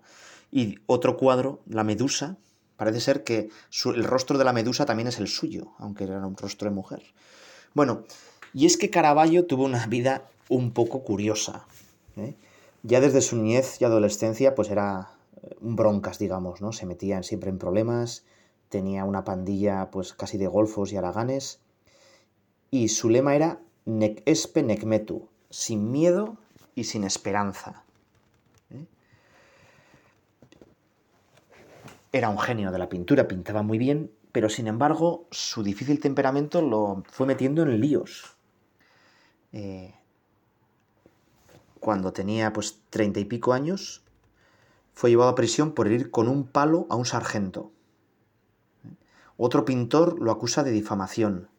Y 0.50 0.79
otro 0.86 1.17
cuadro, 1.17 1.62
la 1.65 1.84
Medusa, 1.84 2.38
parece 2.77 3.01
ser 3.01 3.25
que 3.25 3.50
el 3.84 4.03
rostro 4.05 4.38
de 4.38 4.46
la 4.46 4.53
Medusa 4.53 4.86
también 4.86 5.10
es 5.10 5.20
el 5.20 5.27
suyo, 5.27 5.74
aunque 5.77 6.05
era 6.05 6.25
un 6.25 6.38
rostro 6.38 6.70
de 6.70 6.75
mujer. 6.75 7.03
Bueno, 7.74 8.05
y 8.53 8.65
es 8.65 8.77
que 8.77 8.89
Caravaggio 8.89 9.46
tuvo 9.46 9.65
una 9.65 9.88
vida 9.88 10.29
un 10.50 10.71
poco 10.71 11.03
curiosa. 11.03 11.65
¿eh? 12.17 12.35
Ya 12.83 13.00
desde 13.00 13.21
su 13.21 13.38
niñez 13.38 13.81
y 13.81 13.85
adolescencia, 13.85 14.55
pues 14.55 14.69
era 14.69 15.12
eh, 15.41 15.55
broncas, 15.62 16.19
digamos, 16.19 16.62
¿no? 16.62 16.73
Se 16.73 16.85
metía 16.85 17.23
siempre 17.23 17.50
en 17.50 17.57
problemas, 17.57 18.25
tenía 18.69 19.05
una 19.05 19.23
pandilla, 19.23 19.89
pues 19.91 20.13
casi 20.13 20.38
de 20.38 20.47
golfos 20.47 20.91
y 20.91 20.97
araganes, 20.97 21.59
y 22.71 22.89
su 22.89 23.09
lema 23.09 23.35
era 23.35 23.59
Nec 23.85 24.23
espe 24.25 24.63
nec 24.63 24.83
metu, 24.85 25.27
sin 25.50 25.91
miedo 25.91 26.38
y 26.73 26.85
sin 26.85 27.03
esperanza. 27.03 27.83
¿eh? 28.71 28.85
Era 32.13 32.29
un 32.29 32.39
genio 32.39 32.71
de 32.71 32.79
la 32.79 32.88
pintura, 32.88 33.27
pintaba 33.27 33.62
muy 33.62 33.77
bien, 33.77 34.09
pero 34.31 34.50
sin 34.50 34.67
embargo 34.67 35.27
su 35.31 35.63
difícil 35.63 36.00
temperamento 36.00 36.62
lo 36.62 37.03
fue 37.12 37.27
metiendo 37.27 37.63
en 37.63 37.79
líos. 37.81 38.38
Eh, 39.51 39.93
cuando 41.83 42.13
tenía 42.13 42.53
pues 42.53 42.79
treinta 42.89 43.19
y 43.19 43.25
pico 43.25 43.51
años, 43.51 44.01
fue 44.93 45.09
llevado 45.09 45.29
a 45.29 45.35
prisión 45.35 45.73
por 45.73 45.91
ir 45.91 46.11
con 46.11 46.29
un 46.29 46.47
palo 46.47 46.87
a 46.89 46.95
un 46.95 47.05
sargento. 47.05 47.71
Otro 49.35 49.65
pintor 49.65 50.17
lo 50.19 50.31
acusa 50.31 50.63
de 50.63 50.71
difamación. 50.71 51.49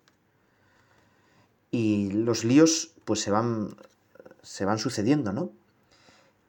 y 1.70 2.10
los 2.12 2.44
líos 2.44 2.92
pues 3.04 3.20
se 3.20 3.30
van, 3.32 3.76
se 4.42 4.64
van 4.64 4.78
sucediendo, 4.78 5.32
¿no? 5.32 5.50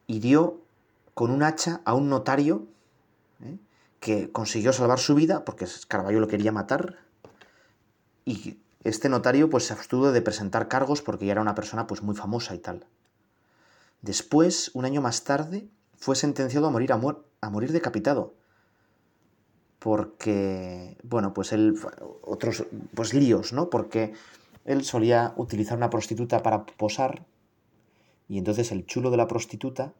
Hirió 0.07 0.61
con 1.15 1.31
un 1.31 1.41
hacha 1.41 1.81
a 1.83 1.95
un 1.95 2.09
notario 2.09 2.67
¿eh? 3.41 3.57
que 3.99 4.31
consiguió 4.31 4.71
salvar 4.71 4.99
su 4.99 5.15
vida 5.15 5.43
porque 5.43 5.65
Carballo 5.87 6.19
lo 6.19 6.27
quería 6.27 6.51
matar 6.51 6.99
y 8.23 8.59
este 8.83 9.09
notario 9.09 9.49
pues 9.49 9.65
se 9.65 9.73
abstuvo 9.73 10.11
de 10.11 10.21
presentar 10.21 10.67
cargos 10.67 11.01
porque 11.01 11.25
ya 11.25 11.31
era 11.33 11.41
una 11.41 11.55
persona 11.55 11.87
pues 11.87 12.03
muy 12.03 12.15
famosa 12.15 12.53
y 12.53 12.59
tal. 12.59 12.85
Después, 14.05 14.69
un 14.75 14.85
año 14.85 15.01
más 15.01 15.23
tarde, 15.23 15.67
fue 15.97 16.15
sentenciado 16.15 16.67
a 16.67 16.69
morir, 16.69 16.91
a, 16.93 17.49
morir 17.49 17.71
decapitado. 17.71 18.35
Porque, 19.79 20.95
bueno, 21.01 21.33
pues 21.33 21.51
él, 21.53 21.73
otros, 22.21 22.67
pues 22.93 23.15
líos, 23.15 23.51
¿no? 23.51 23.71
Porque 23.71 24.13
él 24.63 24.83
solía 24.83 25.33
utilizar 25.37 25.75
una 25.75 25.89
prostituta 25.89 26.43
para 26.43 26.67
posar 26.67 27.25
y 28.29 28.37
entonces 28.37 28.71
el 28.71 28.85
chulo 28.85 29.09
de 29.09 29.17
la 29.17 29.27
prostituta 29.27 29.93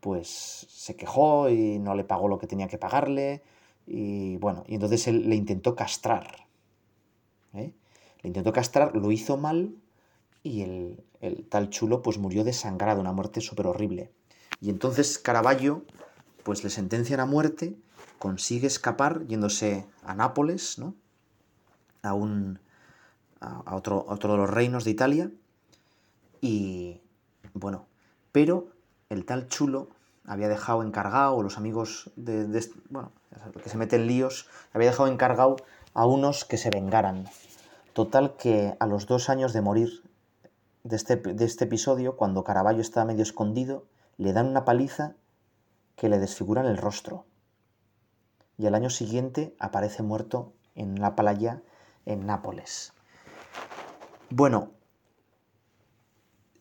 pues 0.00 0.66
se 0.68 0.96
quejó 0.96 1.48
y 1.48 1.78
no 1.78 1.94
le 1.94 2.04
pagó 2.04 2.28
lo 2.28 2.38
que 2.38 2.46
tenía 2.46 2.68
que 2.68 2.76
pagarle 2.76 3.42
y 3.86 4.36
bueno, 4.36 4.64
y 4.66 4.74
entonces 4.74 5.08
él 5.08 5.30
le 5.30 5.36
intentó 5.36 5.74
castrar. 5.74 6.46
¿eh? 7.54 7.72
Le 8.20 8.28
intentó 8.28 8.52
castrar, 8.52 8.94
lo 8.94 9.10
hizo 9.10 9.38
mal 9.38 9.76
y 10.42 10.62
el, 10.62 11.04
el 11.20 11.46
tal 11.48 11.70
chulo 11.70 12.02
pues 12.02 12.18
murió 12.18 12.44
desangrado, 12.44 13.00
una 13.00 13.12
muerte 13.12 13.40
súper 13.40 13.66
horrible. 13.66 14.10
Y 14.60 14.70
entonces 14.70 15.18
Caravaggio 15.18 15.84
pues 16.42 16.64
le 16.64 16.70
sentencian 16.70 17.20
a 17.20 17.26
muerte, 17.26 17.76
consigue 18.18 18.66
escapar 18.66 19.26
yéndose 19.26 19.86
a 20.04 20.14
Nápoles, 20.14 20.78
¿no? 20.78 20.94
A 22.02 22.14
un, 22.14 22.58
a 23.40 23.74
otro, 23.74 24.04
otro 24.08 24.32
de 24.32 24.38
los 24.38 24.50
reinos 24.50 24.84
de 24.84 24.90
Italia. 24.90 25.30
Y 26.40 27.00
bueno, 27.54 27.86
pero 28.32 28.68
el 29.08 29.24
tal 29.24 29.48
chulo 29.48 29.88
había 30.24 30.48
dejado 30.48 30.82
encargado, 30.82 31.42
los 31.42 31.58
amigos 31.58 32.10
de, 32.16 32.46
bueno, 32.88 33.12
que 33.62 33.68
se 33.68 33.76
meten 33.76 34.06
líos, 34.06 34.48
había 34.72 34.90
dejado 34.90 35.08
encargado 35.08 35.56
a 35.92 36.06
unos 36.06 36.44
que 36.44 36.56
se 36.56 36.70
vengaran. 36.70 37.26
Total 37.92 38.36
que 38.36 38.74
a 38.78 38.86
los 38.86 39.06
dos 39.06 39.28
años 39.28 39.52
de 39.52 39.60
morir 39.60 40.02
de 40.84 40.96
este, 40.96 41.16
de 41.16 41.44
este 41.44 41.64
episodio, 41.64 42.16
cuando 42.16 42.44
Caravaggio 42.44 42.80
estaba 42.80 43.06
medio 43.06 43.22
escondido, 43.22 43.86
le 44.16 44.32
dan 44.32 44.46
una 44.46 44.64
paliza 44.64 45.16
que 45.96 46.08
le 46.08 46.18
desfiguran 46.18 46.66
el 46.66 46.76
rostro. 46.76 47.26
Y 48.56 48.66
al 48.66 48.74
año 48.74 48.90
siguiente 48.90 49.54
aparece 49.58 50.02
muerto 50.02 50.52
en 50.74 51.00
la 51.00 51.14
playa 51.16 51.62
en 52.06 52.26
Nápoles. 52.26 52.92
Bueno, 54.30 54.72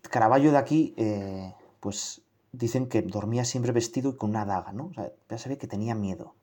Caravaggio 0.01 0.51
de 0.51 0.57
aquí, 0.57 0.93
eh, 0.97 1.53
pues 1.79 2.21
dicen 2.51 2.89
que 2.89 3.01
dormía 3.01 3.45
siempre 3.45 3.71
vestido 3.71 4.11
y 4.11 4.15
con 4.15 4.31
una 4.31 4.45
daga, 4.45 4.71
¿no? 4.71 4.91
Ya 5.29 5.37
se 5.37 5.49
ve 5.49 5.57
que 5.57 5.67
tenía 5.67 5.95
miedo 5.95 6.35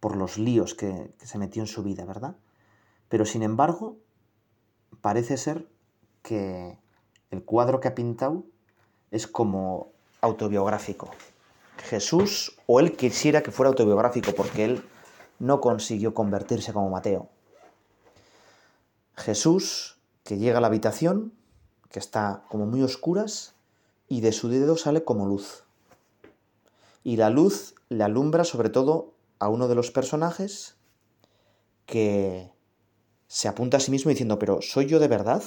por 0.00 0.16
los 0.16 0.38
líos 0.38 0.74
que 0.74 1.14
se 1.18 1.38
metió 1.38 1.62
en 1.62 1.66
su 1.66 1.82
vida, 1.82 2.04
¿verdad? 2.04 2.36
Pero 3.08 3.24
sin 3.24 3.42
embargo, 3.42 3.96
parece 5.00 5.36
ser 5.36 5.68
que 6.22 6.78
el 7.36 7.44
cuadro 7.44 7.80
que 7.80 7.88
ha 7.88 7.94
pintado 7.94 8.44
es 9.10 9.26
como 9.26 9.92
autobiográfico. 10.20 11.10
Jesús, 11.76 12.56
o 12.66 12.80
él 12.80 12.96
quisiera 12.96 13.42
que 13.42 13.50
fuera 13.50 13.68
autobiográfico, 13.68 14.32
porque 14.32 14.64
él 14.64 14.84
no 15.38 15.60
consiguió 15.60 16.14
convertirse 16.14 16.72
como 16.72 16.90
Mateo. 16.90 17.28
Jesús 19.14 19.98
que 20.24 20.38
llega 20.38 20.58
a 20.58 20.60
la 20.60 20.66
habitación, 20.66 21.32
que 21.90 21.98
está 21.98 22.44
como 22.48 22.66
muy 22.66 22.82
oscuras, 22.82 23.54
y 24.08 24.20
de 24.20 24.32
su 24.32 24.48
dedo 24.48 24.76
sale 24.76 25.04
como 25.04 25.26
luz. 25.26 25.64
Y 27.04 27.16
la 27.16 27.30
luz 27.30 27.74
le 27.88 28.02
alumbra 28.02 28.44
sobre 28.44 28.70
todo 28.70 29.12
a 29.38 29.48
uno 29.48 29.68
de 29.68 29.74
los 29.74 29.90
personajes 29.90 30.76
que 31.84 32.50
se 33.28 33.46
apunta 33.46 33.76
a 33.76 33.80
sí 33.80 33.90
mismo 33.90 34.08
diciendo, 34.08 34.38
pero 34.38 34.60
¿soy 34.62 34.86
yo 34.86 34.98
de 34.98 35.08
verdad? 35.08 35.42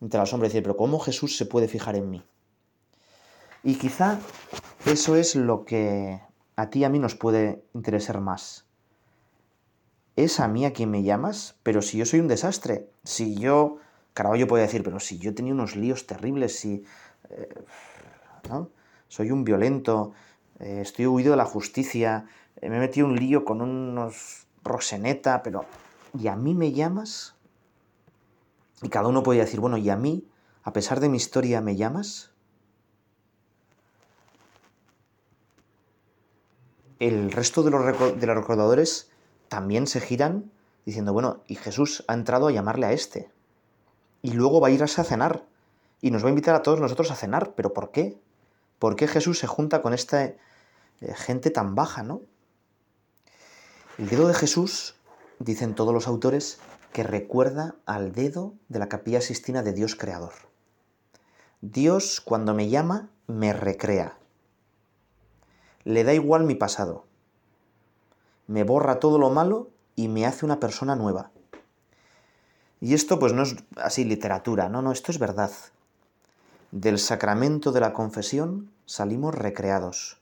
Entre 0.00 0.18
los 0.18 0.32
hombres, 0.32 0.52
dice, 0.52 0.62
pero 0.62 0.76
¿cómo 0.76 0.98
Jesús 0.98 1.36
se 1.36 1.46
puede 1.46 1.68
fijar 1.68 1.96
en 1.96 2.10
mí? 2.10 2.22
Y 3.62 3.74
quizá 3.74 4.18
eso 4.86 5.16
es 5.16 5.36
lo 5.36 5.64
que 5.64 6.20
a 6.56 6.70
ti 6.70 6.80
y 6.80 6.84
a 6.84 6.88
mí 6.88 6.98
nos 6.98 7.14
puede 7.14 7.62
interesar 7.74 8.20
más 8.20 8.64
es 10.16 10.40
a 10.40 10.48
mí 10.48 10.64
a 10.64 10.72
quien 10.72 10.90
me 10.90 11.02
llamas, 11.02 11.56
pero 11.62 11.82
si 11.82 11.98
yo 11.98 12.06
soy 12.06 12.20
un 12.20 12.28
desastre, 12.28 12.90
si 13.04 13.36
yo, 13.36 13.78
Caraballo 14.14 14.46
puede 14.46 14.64
decir, 14.64 14.82
pero 14.82 15.00
si 15.00 15.18
yo 15.18 15.34
tenía 15.34 15.52
unos 15.52 15.76
líos 15.76 16.06
terribles, 16.06 16.58
si, 16.58 16.84
eh, 17.30 17.48
¿no? 18.48 18.70
Soy 19.08 19.30
un 19.30 19.44
violento, 19.44 20.12
eh, 20.58 20.80
estoy 20.82 21.06
huido 21.06 21.32
de 21.32 21.36
la 21.36 21.44
justicia, 21.44 22.26
eh, 22.60 22.68
me 22.68 22.76
he 22.76 22.80
metido 22.80 23.06
un 23.06 23.16
lío 23.16 23.44
con 23.44 23.60
unos 23.60 24.46
roseneta, 24.62 25.42
pero 25.42 25.64
¿y 26.18 26.28
a 26.28 26.36
mí 26.36 26.54
me 26.54 26.72
llamas? 26.72 27.34
Y 28.82 28.88
cada 28.88 29.08
uno 29.08 29.22
puede 29.22 29.40
decir, 29.40 29.60
bueno, 29.60 29.76
¿y 29.76 29.90
a 29.90 29.96
mí, 29.96 30.28
a 30.62 30.72
pesar 30.72 31.00
de 31.00 31.08
mi 31.08 31.16
historia, 31.16 31.60
me 31.60 31.76
llamas? 31.76 32.30
El 36.98 37.32
resto 37.32 37.62
de 37.62 37.70
los, 37.70 38.20
de 38.20 38.26
los 38.26 38.36
recordadores 38.36 39.10
también 39.48 39.86
se 39.86 40.00
giran 40.00 40.50
diciendo, 40.84 41.12
bueno, 41.12 41.42
y 41.46 41.56
Jesús 41.56 42.04
ha 42.08 42.14
entrado 42.14 42.48
a 42.48 42.52
llamarle 42.52 42.86
a 42.86 42.92
este. 42.92 43.30
Y 44.22 44.32
luego 44.32 44.60
va 44.60 44.68
a 44.68 44.70
irse 44.70 45.00
a 45.00 45.04
cenar. 45.04 45.44
Y 46.00 46.10
nos 46.10 46.22
va 46.22 46.28
a 46.28 46.30
invitar 46.30 46.54
a 46.54 46.62
todos 46.62 46.80
nosotros 46.80 47.10
a 47.10 47.16
cenar. 47.16 47.54
¿Pero 47.54 47.72
por 47.72 47.90
qué? 47.90 48.18
¿Por 48.78 48.96
qué 48.96 49.06
Jesús 49.06 49.38
se 49.38 49.46
junta 49.46 49.82
con 49.82 49.92
esta 49.92 50.24
eh, 50.24 50.36
gente 51.14 51.50
tan 51.50 51.74
baja, 51.74 52.02
no? 52.02 52.22
El 53.98 54.08
dedo 54.08 54.26
de 54.26 54.34
Jesús, 54.34 54.96
dicen 55.38 55.74
todos 55.74 55.92
los 55.92 56.06
autores, 56.06 56.58
que 56.92 57.02
recuerda 57.02 57.76
al 57.86 58.12
dedo 58.12 58.54
de 58.68 58.78
la 58.78 58.88
capilla 58.88 59.20
sistina 59.20 59.62
de 59.62 59.72
Dios 59.72 59.94
creador. 59.94 60.32
Dios, 61.60 62.20
cuando 62.20 62.54
me 62.54 62.68
llama, 62.68 63.10
me 63.26 63.52
recrea. 63.52 64.16
Le 65.84 66.04
da 66.04 66.14
igual 66.14 66.44
mi 66.44 66.54
pasado 66.54 67.04
me 68.50 68.64
borra 68.64 68.98
todo 68.98 69.16
lo 69.16 69.30
malo 69.30 69.70
y 69.94 70.08
me 70.08 70.26
hace 70.26 70.44
una 70.44 70.58
persona 70.58 70.96
nueva. 70.96 71.30
Y 72.80 72.94
esto 72.94 73.20
pues 73.20 73.32
no 73.32 73.44
es 73.44 73.54
así 73.76 74.04
literatura, 74.04 74.68
no, 74.68 74.82
no, 74.82 74.90
esto 74.90 75.12
es 75.12 75.20
verdad. 75.20 75.52
Del 76.72 76.98
sacramento 76.98 77.70
de 77.70 77.78
la 77.78 77.92
confesión 77.92 78.72
salimos 78.86 79.36
recreados. 79.36 80.18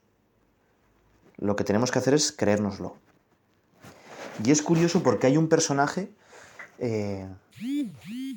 Lo 1.38 1.56
que 1.56 1.64
tenemos 1.64 1.90
que 1.90 2.00
hacer 2.00 2.12
es 2.12 2.30
creérnoslo. 2.30 2.96
Y 4.44 4.50
es 4.50 4.60
curioso 4.60 5.02
porque 5.02 5.26
hay 5.26 5.38
un 5.38 5.48
personaje 5.48 6.12
eh, 6.78 7.28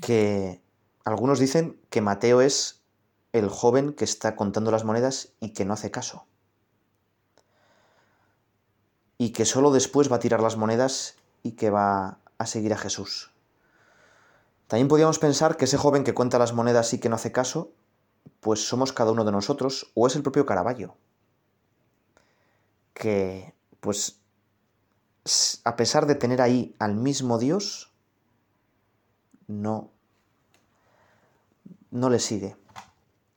que 0.01 0.61
algunos 1.03 1.39
dicen 1.39 1.79
que 1.89 2.01
Mateo 2.01 2.41
es 2.41 2.81
el 3.33 3.49
joven 3.49 3.93
que 3.93 4.03
está 4.03 4.35
contando 4.35 4.71
las 4.71 4.83
monedas 4.83 5.29
y 5.39 5.53
que 5.53 5.65
no 5.65 5.73
hace 5.73 5.91
caso 5.91 6.25
y 9.21 9.33
que 9.33 9.45
solo 9.45 9.69
después 9.69 10.11
va 10.11 10.15
a 10.15 10.19
tirar 10.19 10.41
las 10.41 10.57
monedas 10.57 11.13
y 11.43 11.51
que 11.51 11.69
va 11.69 12.17
a 12.39 12.45
seguir 12.47 12.73
a 12.73 12.77
Jesús. 12.79 13.29
También 14.65 14.87
podríamos 14.87 15.19
pensar 15.19 15.57
que 15.57 15.65
ese 15.65 15.77
joven 15.77 16.03
que 16.03 16.15
cuenta 16.15 16.39
las 16.39 16.53
monedas 16.53 16.91
y 16.95 16.99
que 16.99 17.07
no 17.07 17.17
hace 17.17 17.31
caso, 17.31 17.71
pues 18.39 18.67
somos 18.67 18.93
cada 18.93 19.11
uno 19.11 19.23
de 19.23 19.31
nosotros, 19.31 19.91
o 19.93 20.07
es 20.07 20.15
el 20.15 20.23
propio 20.23 20.47
Caravaggio, 20.47 20.97
que, 22.95 23.53
pues, 23.79 24.21
a 25.65 25.75
pesar 25.75 26.07
de 26.07 26.15
tener 26.15 26.41
ahí 26.41 26.75
al 26.79 26.95
mismo 26.95 27.37
Dios, 27.37 27.90
no, 29.47 29.91
no 31.91 32.09
le 32.09 32.19
sigue. 32.19 32.55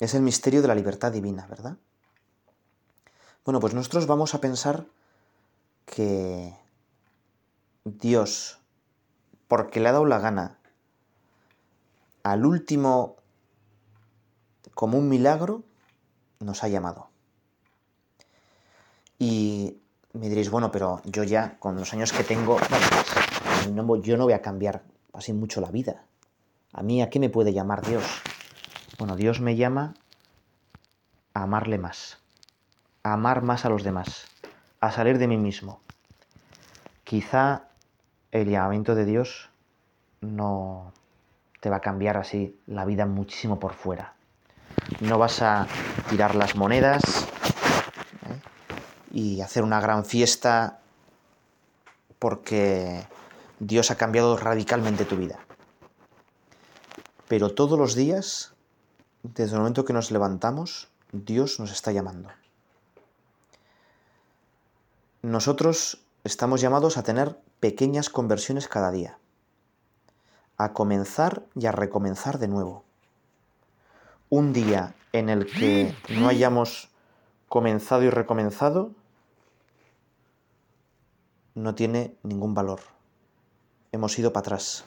Es 0.00 0.14
el 0.14 0.22
misterio 0.22 0.62
de 0.62 0.68
la 0.68 0.74
libertad 0.74 1.12
divina, 1.12 1.46
¿verdad? 1.46 1.76
Bueno, 3.44 3.60
pues 3.60 3.74
nosotros 3.74 4.06
vamos 4.06 4.34
a 4.34 4.40
pensar 4.40 4.86
que 5.84 6.56
Dios, 7.84 8.58
porque 9.48 9.80
le 9.80 9.88
ha 9.88 9.92
dado 9.92 10.06
la 10.06 10.18
gana, 10.18 10.58
al 12.22 12.46
último, 12.46 13.16
como 14.74 14.98
un 14.98 15.08
milagro, 15.08 15.62
nos 16.40 16.64
ha 16.64 16.68
llamado. 16.68 17.10
Y 19.18 19.78
me 20.14 20.28
diréis, 20.28 20.50
bueno, 20.50 20.72
pero 20.72 21.02
yo 21.04 21.22
ya, 21.22 21.58
con 21.58 21.76
los 21.76 21.92
años 21.92 22.12
que 22.12 22.24
tengo, 22.24 22.56
yo 24.02 24.16
no 24.16 24.24
voy 24.24 24.32
a 24.32 24.42
cambiar 24.42 24.82
así 25.14 25.32
mucho 25.32 25.60
la 25.60 25.70
vida. 25.70 26.04
¿A 26.72 26.82
mí 26.82 27.00
a 27.02 27.08
qué 27.08 27.20
me 27.20 27.30
puede 27.30 27.52
llamar 27.52 27.86
Dios? 27.86 28.04
Bueno, 28.98 29.16
Dios 29.16 29.40
me 29.40 29.56
llama 29.56 29.94
a 31.32 31.42
amarle 31.42 31.78
más, 31.78 32.18
a 33.02 33.14
amar 33.14 33.42
más 33.42 33.64
a 33.64 33.68
los 33.68 33.82
demás 33.82 34.26
a 34.84 34.90
salir 34.90 35.16
de 35.16 35.26
mí 35.26 35.38
mismo. 35.38 35.80
Quizá 37.04 37.68
el 38.30 38.50
llamamiento 38.50 38.94
de 38.94 39.06
Dios 39.06 39.48
no 40.20 40.92
te 41.60 41.70
va 41.70 41.76
a 41.76 41.80
cambiar 41.80 42.18
así 42.18 42.60
la 42.66 42.84
vida 42.84 43.06
muchísimo 43.06 43.58
por 43.58 43.72
fuera. 43.72 44.12
No 45.00 45.18
vas 45.18 45.40
a 45.40 45.66
tirar 46.10 46.34
las 46.34 46.54
monedas 46.54 47.02
¿eh? 48.26 48.40
y 49.10 49.40
hacer 49.40 49.62
una 49.62 49.80
gran 49.80 50.04
fiesta 50.04 50.80
porque 52.18 53.06
Dios 53.58 53.90
ha 53.90 53.96
cambiado 53.96 54.36
radicalmente 54.36 55.04
tu 55.04 55.16
vida. 55.16 55.38
Pero 57.28 57.54
todos 57.54 57.78
los 57.78 57.94
días, 57.94 58.54
desde 59.22 59.54
el 59.54 59.60
momento 59.60 59.84
que 59.84 59.92
nos 59.92 60.10
levantamos, 60.10 60.88
Dios 61.12 61.60
nos 61.60 61.72
está 61.72 61.92
llamando. 61.92 62.28
Nosotros 65.22 66.02
estamos 66.22 66.60
llamados 66.60 66.98
a 66.98 67.02
tener 67.02 67.38
pequeñas 67.60 68.10
conversiones 68.10 68.68
cada 68.68 68.90
día, 68.90 69.18
a 70.58 70.72
comenzar 70.72 71.44
y 71.54 71.66
a 71.66 71.72
recomenzar 71.72 72.38
de 72.38 72.48
nuevo. 72.48 72.84
Un 74.28 74.52
día 74.52 74.94
en 75.12 75.28
el 75.28 75.46
que 75.46 75.94
no 76.10 76.28
hayamos 76.28 76.90
comenzado 77.48 78.02
y 78.02 78.10
recomenzado 78.10 78.90
no 81.54 81.74
tiene 81.74 82.16
ningún 82.22 82.52
valor. 82.52 82.93
Hemos 83.94 84.18
ido 84.18 84.32
para 84.32 84.40
atrás. 84.40 84.84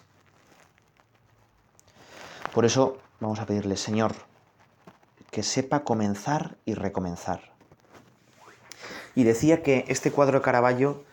Por 2.53 2.65
eso 2.65 2.97
vamos 3.21 3.39
a 3.39 3.45
pedirle, 3.45 3.77
Señor, 3.77 4.13
que 5.31 5.43
sepa 5.43 5.85
comenzar 5.85 6.57
y 6.65 6.73
recomenzar. 6.73 7.53
Y 9.15 9.23
decía 9.23 9.63
que 9.63 9.85
este 9.87 10.11
cuadro 10.11 10.39
de 10.39 10.43
Caravaggio 10.43 11.05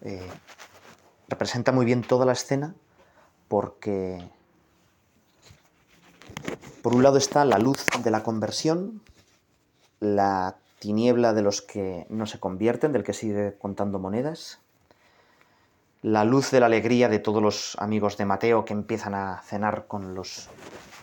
eh, 0.00 0.26
representa 1.28 1.72
muy 1.72 1.84
bien 1.84 2.00
toda 2.00 2.24
la 2.24 2.32
escena 2.32 2.74
porque 3.48 4.26
por 6.80 6.94
un 6.94 7.02
lado 7.02 7.18
está 7.18 7.44
la 7.44 7.58
luz 7.58 7.84
de 8.02 8.10
la 8.10 8.22
conversión, 8.22 9.02
la 10.00 10.56
tiniebla 10.78 11.34
de 11.34 11.42
los 11.42 11.60
que 11.60 12.06
no 12.08 12.24
se 12.24 12.40
convierten, 12.40 12.92
del 12.92 13.04
que 13.04 13.12
sigue 13.12 13.58
contando 13.58 13.98
monedas, 13.98 14.58
la 16.02 16.24
luz 16.24 16.50
de 16.50 16.60
la 16.60 16.66
alegría 16.66 17.08
de 17.08 17.20
todos 17.20 17.40
los 17.40 17.76
amigos 17.78 18.16
de 18.16 18.24
Mateo 18.24 18.64
que 18.64 18.72
empiezan 18.72 19.14
a 19.14 19.40
cenar 19.42 19.86
con 19.86 20.14
los, 20.14 20.48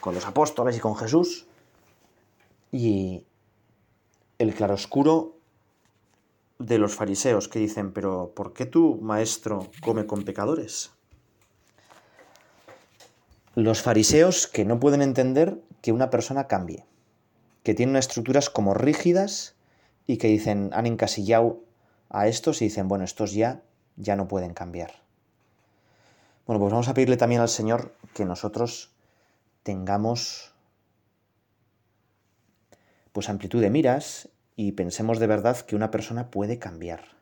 con 0.02 0.14
los 0.14 0.26
apóstoles 0.26 0.76
y 0.76 0.80
con 0.80 0.96
Jesús, 0.96 1.48
y 2.72 3.26
el 4.38 4.54
claroscuro 4.54 5.38
de 6.60 6.78
los 6.78 6.96
fariseos 6.96 7.48
que 7.48 7.60
dicen, 7.60 7.94
pero 7.94 8.34
¿por 8.36 8.54
qué 8.54 8.66
tu 8.66 8.98
maestro 9.02 9.70
come 9.82 10.06
con 10.06 10.24
pecadores? 10.24 10.92
Los 13.56 13.82
fariseos 13.82 14.48
que 14.48 14.66
no 14.66 14.80
pueden 14.80 15.02
entender 15.02 15.62
que 15.82 15.94
una 15.94 16.10
persona 16.10 16.48
cambie, 16.48 16.86
que 17.64 17.74
tienen 17.74 17.96
estructuras 17.96 18.50
como 18.50 18.74
rígidas 18.74 19.56
y 20.06 20.18
que 20.18 20.28
dicen, 20.28 20.72
han 20.74 20.86
encasillado 20.86 21.62
a 22.10 22.28
estos 22.28 22.62
y 22.62 22.66
dicen, 22.66 22.88
bueno, 22.90 23.06
estos 23.06 23.34
ya, 23.34 23.62
ya 24.00 24.16
no 24.16 24.28
pueden 24.28 24.54
cambiar. 24.56 24.92
Bueno, 26.48 26.60
pues 26.60 26.72
vamos 26.72 26.88
a 26.88 26.96
pedirle 26.96 27.18
también 27.18 27.42
al 27.42 27.50
Señor 27.50 27.94
que 28.16 28.26
nosotros 28.26 28.92
tengamos 29.62 30.52
pues 33.12 33.30
amplitud 33.30 33.62
de 33.62 33.70
miras 33.70 34.30
y 34.56 34.72
pensemos 34.72 35.20
de 35.20 35.28
verdad 35.28 35.58
que 35.58 35.76
una 35.76 35.92
persona 35.92 36.32
puede 36.32 36.58
cambiar. 36.58 37.19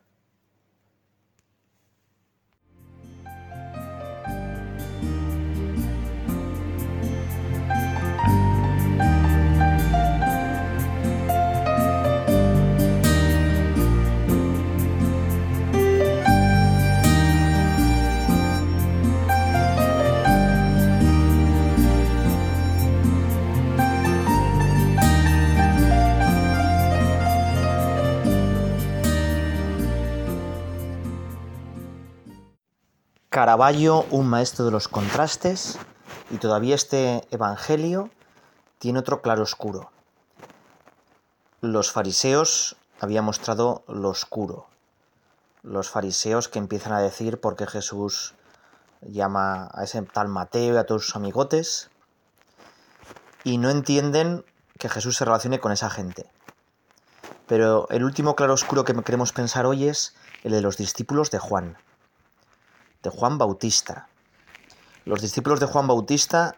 Caravaggio, 33.38 34.04
un 34.10 34.28
maestro 34.28 34.64
de 34.64 34.72
los 34.72 34.88
contrastes, 34.88 35.78
y 36.28 36.38
todavía 36.38 36.74
este 36.74 37.22
Evangelio 37.30 38.10
tiene 38.80 38.98
otro 38.98 39.22
claroscuro. 39.22 39.92
Los 41.60 41.92
fariseos 41.92 42.74
habían 42.98 43.24
mostrado 43.24 43.84
lo 43.86 44.08
oscuro. 44.08 44.66
Los 45.62 45.88
fariseos 45.88 46.48
que 46.48 46.58
empiezan 46.58 46.92
a 46.94 47.00
decir 47.00 47.40
por 47.40 47.54
qué 47.54 47.68
Jesús 47.68 48.34
llama 49.02 49.70
a 49.72 49.84
ese 49.84 50.02
tal 50.02 50.26
Mateo 50.26 50.74
y 50.74 50.76
a 50.78 50.86
todos 50.86 51.04
sus 51.04 51.14
amigotes, 51.14 51.90
y 53.44 53.58
no 53.58 53.70
entienden 53.70 54.44
que 54.80 54.88
Jesús 54.88 55.16
se 55.16 55.24
relacione 55.24 55.60
con 55.60 55.70
esa 55.70 55.90
gente. 55.90 56.28
Pero 57.46 57.86
el 57.90 58.02
último 58.02 58.34
claroscuro 58.34 58.84
que 58.84 59.00
queremos 59.04 59.32
pensar 59.32 59.64
hoy 59.64 59.86
es 59.86 60.16
el 60.42 60.50
de 60.50 60.60
los 60.60 60.76
discípulos 60.76 61.30
de 61.30 61.38
Juan 61.38 61.78
de 63.02 63.10
Juan 63.10 63.38
Bautista. 63.38 64.08
Los 65.04 65.22
discípulos 65.22 65.60
de 65.60 65.66
Juan 65.66 65.86
Bautista 65.86 66.56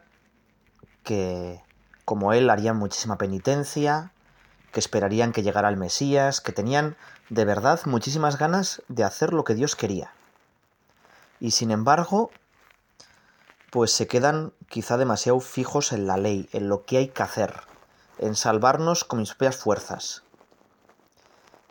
que, 1.02 1.62
como 2.04 2.32
él, 2.32 2.50
harían 2.50 2.76
muchísima 2.76 3.18
penitencia, 3.18 4.12
que 4.72 4.80
esperarían 4.80 5.32
que 5.32 5.42
llegara 5.42 5.68
el 5.68 5.76
Mesías, 5.76 6.40
que 6.40 6.52
tenían 6.52 6.96
de 7.28 7.44
verdad 7.44 7.80
muchísimas 7.86 8.38
ganas 8.38 8.82
de 8.88 9.04
hacer 9.04 9.32
lo 9.32 9.44
que 9.44 9.54
Dios 9.54 9.76
quería. 9.76 10.12
Y 11.38 11.52
sin 11.52 11.70
embargo, 11.70 12.30
pues 13.70 13.92
se 13.92 14.06
quedan 14.06 14.52
quizá 14.68 14.96
demasiado 14.96 15.40
fijos 15.40 15.92
en 15.92 16.06
la 16.06 16.16
ley, 16.16 16.48
en 16.52 16.68
lo 16.68 16.84
que 16.84 16.98
hay 16.98 17.08
que 17.08 17.22
hacer, 17.22 17.62
en 18.18 18.34
salvarnos 18.34 19.04
con 19.04 19.20
mis 19.20 19.30
propias 19.30 19.56
fuerzas. 19.56 20.22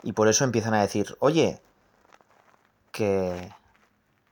Y 0.02 0.12
por 0.12 0.28
eso 0.28 0.44
empiezan 0.44 0.74
a 0.74 0.80
decir, 0.80 1.16
oye, 1.20 1.60
que 2.90 3.52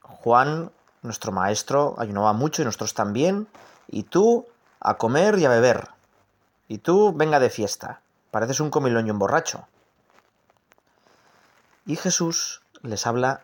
Juan, 0.08 0.72
nuestro 1.02 1.32
maestro, 1.32 1.94
ayunaba 1.98 2.32
mucho 2.32 2.62
y 2.62 2.64
nosotros 2.64 2.94
también, 2.94 3.46
y 3.86 4.02
tú 4.04 4.46
a 4.80 4.96
comer 4.96 5.38
y 5.38 5.44
a 5.44 5.50
beber, 5.50 5.88
y 6.66 6.78
tú 6.78 7.12
venga 7.14 7.38
de 7.38 7.50
fiesta, 7.50 8.00
pareces 8.30 8.60
un 8.60 8.70
comilón 8.70 9.06
y 9.06 9.10
un 9.10 9.18
borracho. 9.18 9.66
Y 11.86 11.96
Jesús 11.96 12.62
les 12.82 13.06
habla 13.06 13.42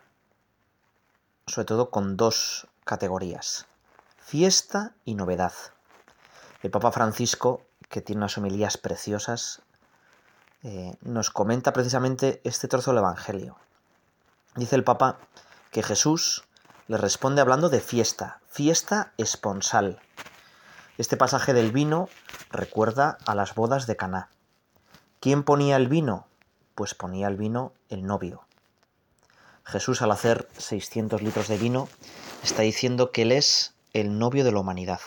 sobre 1.47 1.65
todo 1.65 1.89
con 1.89 2.17
dos 2.17 2.67
categorías, 2.83 3.67
fiesta 4.17 4.93
y 5.05 5.15
novedad. 5.15 5.53
El 6.63 6.71
Papa 6.71 6.91
Francisco, 6.91 7.61
que 7.89 8.01
tiene 8.01 8.19
unas 8.19 8.37
homilías 8.37 8.77
preciosas, 8.77 9.61
eh, 10.63 10.95
nos 11.01 11.29
comenta 11.29 11.73
precisamente 11.73 12.41
este 12.43 12.67
trozo 12.67 12.91
del 12.91 12.99
Evangelio. 12.99 13.57
Dice 14.55 14.75
el 14.75 14.83
Papa 14.83 15.19
que 15.69 15.83
Jesús 15.83 16.43
le 16.87 16.97
responde 16.97 17.41
hablando 17.41 17.69
de 17.69 17.79
fiesta, 17.79 18.41
fiesta 18.47 19.13
esponsal. 19.17 19.99
Este 20.97 21.17
pasaje 21.17 21.53
del 21.53 21.71
vino 21.71 22.09
recuerda 22.51 23.17
a 23.25 23.33
las 23.33 23.55
bodas 23.55 23.87
de 23.87 23.95
Caná. 23.95 24.29
¿Quién 25.19 25.43
ponía 25.43 25.77
el 25.77 25.87
vino? 25.87 26.27
Pues 26.75 26.93
ponía 26.93 27.27
el 27.27 27.37
vino 27.37 27.73
el 27.89 28.05
novio. 28.05 28.45
Jesús 29.63 30.03
al 30.03 30.11
hacer 30.11 30.47
600 30.57 31.23
litros 31.23 31.47
de 31.47 31.57
vino 31.57 31.89
está 32.43 32.61
diciendo 32.61 33.11
que 33.11 33.23
Él 33.23 33.31
es 33.31 33.73
el 33.93 34.19
novio 34.19 34.43
de 34.43 34.51
la 34.51 34.59
humanidad, 34.59 35.01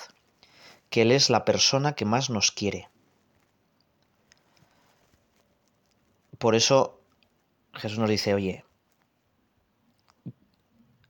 que 0.91 1.03
Él 1.03 1.13
es 1.13 1.31
la 1.31 1.45
persona 1.45 1.93
que 1.93 2.05
más 2.05 2.29
nos 2.29 2.51
quiere. 2.51 2.89
Por 6.39 6.57
eso 6.57 6.99
Jesús 7.75 7.99
nos 7.99 8.11
dice, 8.11 8.35
oye, 8.35 8.65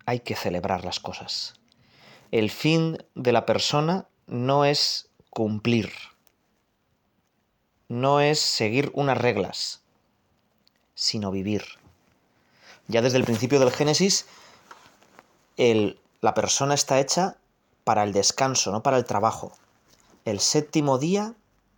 hay 0.08 0.20
que 0.20 0.36
celebrar 0.36 0.86
las 0.86 1.00
cosas. 1.00 1.52
El 2.30 2.50
fin 2.50 2.96
de 3.14 3.30
la 3.30 3.44
persona 3.44 4.06
no 4.26 4.64
es 4.64 5.10
cumplir, 5.28 5.92
no 7.88 8.22
es 8.22 8.40
seguir 8.40 8.90
unas 8.94 9.18
reglas, 9.18 9.82
sino 10.94 11.30
vivir. 11.30 11.62
Ya 12.86 13.02
desde 13.02 13.18
el 13.18 13.24
principio 13.24 13.60
del 13.60 13.70
Génesis, 13.70 14.24
la 15.58 16.32
persona 16.32 16.72
está 16.72 17.00
hecha 17.00 17.36
para 17.84 18.02
el 18.02 18.14
descanso, 18.14 18.72
no 18.72 18.82
para 18.82 18.96
el 18.96 19.04
trabajo. 19.04 19.52
El 20.24 20.40
séptimo 20.40 20.96
día, 20.96 21.34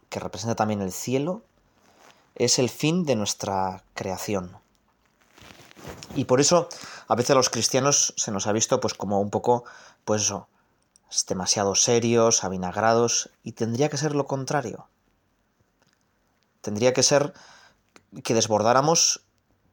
que 0.09 0.21
representa 0.21 0.55
también 0.55 0.83
el 0.83 0.93
cielo, 0.93 1.43
es 2.37 2.61
el 2.61 2.69
fin 2.69 3.05
de 3.05 3.17
nuestra 3.17 3.83
creación. 3.95 4.57
Y 6.15 6.25
por 6.25 6.41
eso 6.41 6.69
a 7.09 7.15
veces 7.15 7.31
a 7.31 7.35
los 7.35 7.51
cristianos 7.51 8.15
se 8.17 8.31
nos 8.31 8.47
ha 8.47 8.53
visto 8.53 8.81
pues 8.81 8.95
como 8.95 9.21
un 9.21 9.31
poco, 9.31 9.65
pues 10.05 10.23
eso, 10.23 10.49
demasiado 11.29 11.75
serios, 11.75 12.45
avinagrados, 12.45 13.31
y 13.43 13.53
tendría 13.53 13.89
que 13.89 13.97
ser 13.97 14.15
lo 14.15 14.27
contrario. 14.27 14.89
Tendría 16.61 16.93
que 16.93 17.03
ser 17.03 17.33
que 18.23 18.35
desbordáramos 18.35 19.23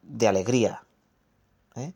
de 0.01 0.27
alegría. 0.27 0.83
¿eh? 1.75 1.93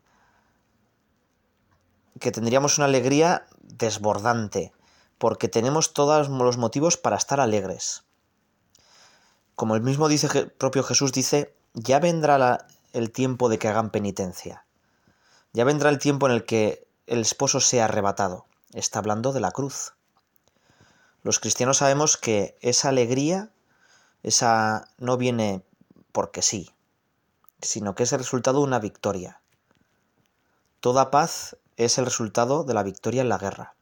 Que 2.20 2.30
tendríamos 2.30 2.78
una 2.78 2.86
alegría 2.86 3.46
desbordante, 3.62 4.72
porque 5.18 5.48
tenemos 5.48 5.92
todos 5.92 6.28
los 6.28 6.56
motivos 6.56 6.96
para 6.96 7.16
estar 7.16 7.40
alegres. 7.40 8.04
Como 9.54 9.76
el 9.76 9.82
mismo 9.82 10.08
dice, 10.08 10.46
propio 10.46 10.82
Jesús 10.82 11.12
dice, 11.12 11.54
ya 11.74 12.00
vendrá 12.00 12.66
el 12.92 13.10
tiempo 13.10 13.48
de 13.48 13.58
que 13.58 13.68
hagan 13.68 13.90
penitencia. 13.90 14.64
Ya 15.52 15.64
vendrá 15.64 15.90
el 15.90 15.98
tiempo 15.98 16.26
en 16.26 16.32
el 16.32 16.44
que 16.44 16.86
el 17.06 17.20
esposo 17.20 17.60
sea 17.60 17.86
arrebatado. 17.86 18.46
Está 18.72 18.98
hablando 18.98 19.32
de 19.32 19.40
la 19.40 19.50
cruz. 19.50 19.94
Los 21.22 21.38
cristianos 21.38 21.78
sabemos 21.78 22.16
que 22.16 22.56
esa 22.60 22.88
alegría, 22.88 23.50
esa 24.22 24.88
no 24.98 25.16
viene 25.16 25.62
porque 26.10 26.42
sí, 26.42 26.70
sino 27.60 27.94
que 27.94 28.02
es 28.02 28.12
el 28.12 28.18
resultado 28.18 28.58
de 28.58 28.64
una 28.64 28.78
victoria. 28.78 29.40
Toda 30.80 31.10
paz 31.10 31.56
es 31.76 31.98
el 31.98 32.06
resultado 32.06 32.64
de 32.64 32.74
la 32.74 32.82
victoria 32.82 33.22
en 33.22 33.28
la 33.28 33.38
guerra. 33.38 33.74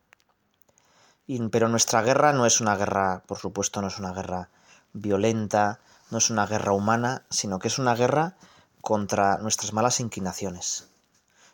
pero 1.51 1.69
nuestra 1.69 2.03
guerra 2.03 2.33
no 2.33 2.45
es 2.45 2.61
una 2.61 2.77
guerra, 2.77 3.23
por 3.27 3.39
supuesto, 3.39 3.81
no 3.81 3.89
es 3.89 3.99
una 3.99 4.13
guerra 4.13 4.51
violenta, 4.93 5.81
no 6.11 6.19
es 6.19 6.31
una 6.31 6.47
guerra 6.47 6.73
humana, 6.73 7.25
sino 7.31 7.59
que 7.59 7.69
es 7.69 7.79
una 7.79 7.95
guerra 7.95 8.37
contra 8.81 9.39
nuestras 9.39 9.73
malas 9.73 10.01
inclinaciones. 10.01 10.89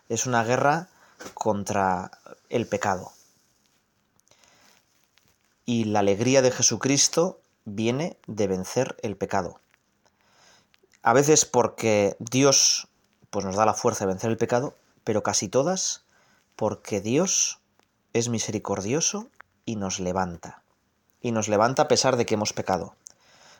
Es 0.09 0.25
una 0.25 0.43
guerra 0.43 0.89
contra 1.33 2.11
el 2.49 2.67
pecado. 2.67 3.11
Y 5.65 5.85
la 5.85 5.99
alegría 5.99 6.41
de 6.41 6.51
Jesucristo 6.51 7.41
viene 7.65 8.17
de 8.27 8.47
vencer 8.47 8.95
el 9.01 9.17
pecado. 9.17 9.59
A 11.03 11.13
veces 11.13 11.45
porque 11.45 12.15
Dios 12.19 12.87
pues 13.29 13.45
nos 13.45 13.55
da 13.55 13.65
la 13.65 13.73
fuerza 13.73 14.05
de 14.05 14.13
vencer 14.13 14.31
el 14.31 14.37
pecado, 14.37 14.75
pero 15.03 15.23
casi 15.23 15.49
todas 15.49 16.03
porque 16.55 17.01
Dios 17.01 17.59
es 18.13 18.29
misericordioso 18.29 19.29
y 19.65 19.75
nos 19.75 19.99
levanta. 19.99 20.63
Y 21.21 21.31
nos 21.31 21.47
levanta 21.47 21.83
a 21.83 21.87
pesar 21.87 22.15
de 22.17 22.25
que 22.25 22.35
hemos 22.35 22.53
pecado. 22.53 22.95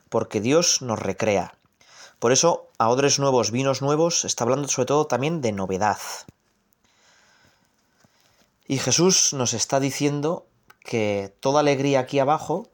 Porque 0.10 0.42
Dios 0.42 0.82
nos 0.82 1.00
recrea. 1.00 1.57
Por 2.20 2.32
eso, 2.32 2.70
a 2.78 2.90
odres 2.90 3.20
nuevos, 3.20 3.52
vinos 3.52 3.82
nuevos, 3.82 4.26
está 4.26 4.44
hablando 4.44 4.68
sobre 4.68 4.88
todo 4.88 5.06
también 5.06 5.42
de 5.42 5.52
novedad. 5.52 6.00
Y 8.68 8.80
Jesús 8.80 9.34
nos 9.34 9.54
está 9.54 9.80
diciendo 9.80 10.48
que 10.80 11.36
toda 11.40 11.60
alegría 11.60 12.00
aquí 12.00 12.20
abajo, 12.20 12.70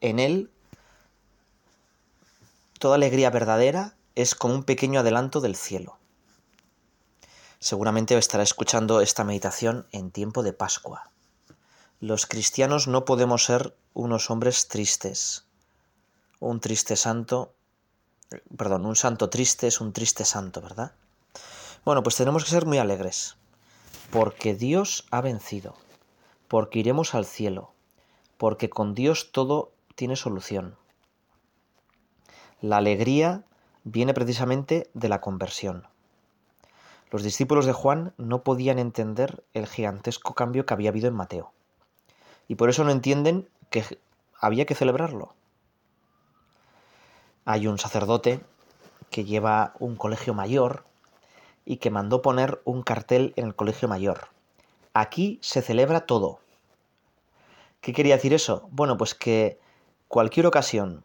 en 0.00 0.18
Él, 0.18 0.50
toda 2.78 2.96
alegría 2.96 3.30
verdadera 3.30 3.94
es 4.14 4.34
como 4.34 4.54
un 4.54 4.64
pequeño 4.64 5.00
adelanto 5.00 5.40
del 5.40 5.54
cielo. 5.54 5.98
Seguramente 7.60 8.16
estará 8.16 8.42
escuchando 8.42 9.00
esta 9.00 9.22
meditación 9.22 9.86
en 9.92 10.10
tiempo 10.10 10.42
de 10.42 10.54
Pascua. 10.54 11.10
Los 12.00 12.26
cristianos 12.26 12.88
no 12.88 13.04
podemos 13.04 13.44
ser 13.44 13.76
unos 13.92 14.30
hombres 14.30 14.68
tristes. 14.68 15.44
Un 16.38 16.60
triste 16.60 16.96
santo, 16.96 17.52
perdón, 18.56 18.86
un 18.86 18.96
santo 18.96 19.30
triste 19.30 19.66
es 19.66 19.80
un 19.80 19.92
triste 19.92 20.24
santo, 20.24 20.60
¿verdad? 20.60 20.92
Bueno, 21.84 22.02
pues 22.02 22.16
tenemos 22.16 22.44
que 22.44 22.50
ser 22.50 22.66
muy 22.66 22.78
alegres 22.78 23.36
porque 24.10 24.54
Dios 24.54 25.06
ha 25.10 25.20
vencido, 25.20 25.76
porque 26.48 26.80
iremos 26.80 27.14
al 27.14 27.24
cielo, 27.24 27.72
porque 28.38 28.68
con 28.68 28.94
Dios 28.94 29.30
todo 29.32 29.72
tiene 29.94 30.16
solución. 30.16 30.76
La 32.60 32.78
alegría 32.78 33.44
viene 33.84 34.12
precisamente 34.14 34.90
de 34.94 35.08
la 35.08 35.20
conversión. 35.20 35.86
Los 37.10 37.22
discípulos 37.22 37.66
de 37.66 37.72
Juan 37.72 38.12
no 38.18 38.42
podían 38.42 38.78
entender 38.78 39.44
el 39.54 39.66
gigantesco 39.66 40.34
cambio 40.34 40.66
que 40.66 40.74
había 40.74 40.90
habido 40.90 41.08
en 41.08 41.14
Mateo, 41.14 41.52
y 42.48 42.56
por 42.56 42.68
eso 42.68 42.84
no 42.84 42.90
entienden 42.90 43.48
que 43.70 43.84
había 44.40 44.66
que 44.66 44.74
celebrarlo. 44.74 45.34
Hay 47.44 47.66
un 47.66 47.78
sacerdote 47.78 48.40
que 49.10 49.24
lleva 49.24 49.74
un 49.78 49.96
colegio 49.96 50.34
mayor 50.34 50.84
y 51.64 51.76
que 51.78 51.90
mandó 51.90 52.22
poner 52.22 52.60
un 52.64 52.82
cartel 52.82 53.32
en 53.36 53.46
el 53.46 53.54
colegio 53.54 53.88
mayor. 53.88 54.28
Aquí 54.92 55.38
se 55.42 55.62
celebra 55.62 56.06
todo. 56.06 56.40
¿Qué 57.80 57.92
quería 57.92 58.16
decir 58.16 58.34
eso? 58.34 58.68
Bueno, 58.70 58.96
pues 58.96 59.14
que 59.14 59.58
cualquier 60.08 60.46
ocasión 60.46 61.04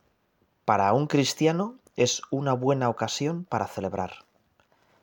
para 0.65 0.91
un 0.93 1.07
cristiano 1.07 1.75
es 1.95 2.21
una 2.31 2.53
buena 2.53 2.89
ocasión 2.89 3.45
para 3.45 3.67
celebrar, 3.67 4.25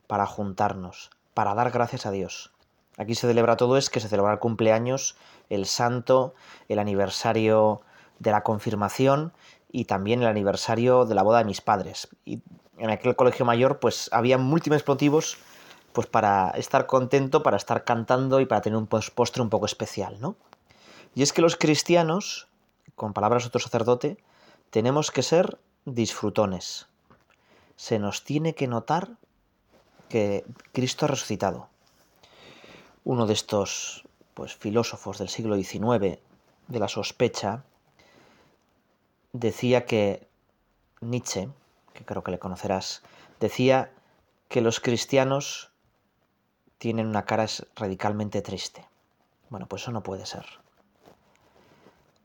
para 0.06 0.26
juntarnos, 0.26 1.10
para 1.32 1.54
dar 1.54 1.70
gracias 1.70 2.04
a 2.04 2.10
Dios. 2.10 2.52
Aquí 2.98 3.14
se 3.14 3.26
celebra 3.26 3.56
todo, 3.56 3.78
es 3.78 3.88
que 3.88 4.00
se 4.00 4.08
celebra 4.08 4.32
el 4.32 4.38
cumpleaños, 4.38 5.16
el 5.48 5.64
santo, 5.64 6.34
el 6.68 6.78
aniversario 6.78 7.80
de 8.18 8.32
la 8.32 8.42
confirmación 8.42 9.32
y 9.72 9.86
también 9.86 10.20
el 10.22 10.28
aniversario 10.28 11.06
de 11.06 11.14
la 11.14 11.22
boda 11.22 11.38
de 11.38 11.46
mis 11.46 11.60
padres. 11.60 12.08
Y 12.24 12.42
en 12.78 12.90
aquel 12.90 13.16
colegio 13.16 13.44
mayor 13.44 13.80
pues 13.80 14.08
había 14.12 14.38
múltiples 14.38 14.86
motivos 14.86 15.38
pues 15.92 16.06
para 16.06 16.50
estar 16.50 16.86
contento, 16.86 17.42
para 17.42 17.56
estar 17.56 17.84
cantando 17.84 18.40
y 18.40 18.46
para 18.46 18.60
tener 18.60 18.76
un 18.76 18.86
postre 18.86 19.42
un 19.42 19.50
poco 19.50 19.66
especial, 19.66 20.20
¿no? 20.20 20.36
Y 21.14 21.22
es 21.22 21.32
que 21.32 21.42
los 21.42 21.56
cristianos, 21.56 22.48
con 22.94 23.12
palabras 23.12 23.42
de 23.42 23.48
otro 23.48 23.60
sacerdote, 23.60 24.16
tenemos 24.70 25.10
que 25.10 25.22
ser 25.22 25.58
disfrutones. 25.84 26.86
Se 27.76 27.98
nos 27.98 28.24
tiene 28.24 28.54
que 28.54 28.68
notar 28.68 29.10
que 30.08 30.44
Cristo 30.72 31.04
ha 31.04 31.08
resucitado. 31.08 31.68
Uno 33.04 33.26
de 33.26 33.34
estos 33.34 34.04
pues, 34.32 34.54
filósofos 34.54 35.18
del 35.18 35.28
siglo 35.28 35.56
XIX, 35.56 36.18
de 36.68 36.78
la 36.78 36.88
sospecha, 36.88 37.64
decía 39.32 39.86
que 39.86 40.26
Nietzsche, 41.00 41.48
que 41.94 42.04
creo 42.04 42.22
que 42.22 42.30
le 42.30 42.38
conocerás, 42.38 43.02
decía 43.40 43.90
que 44.48 44.60
los 44.60 44.80
cristianos 44.80 45.70
tienen 46.78 47.06
una 47.06 47.24
cara 47.24 47.46
radicalmente 47.76 48.42
triste. 48.42 48.84
Bueno, 49.50 49.66
pues 49.66 49.82
eso 49.82 49.92
no 49.92 50.02
puede 50.02 50.26
ser. 50.26 50.44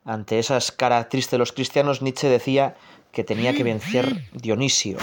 Ante 0.06 0.40
esas 0.40 0.72
caras 0.72 1.10
tristes 1.10 1.32
de 1.32 1.38
los 1.38 1.52
cristianos, 1.52 2.02
Nietzsche 2.02 2.30
decía 2.30 2.76
que 3.12 3.24
tenía 3.24 3.54
que 3.54 3.64
vencer 3.64 4.30
Dionisio, 4.32 4.98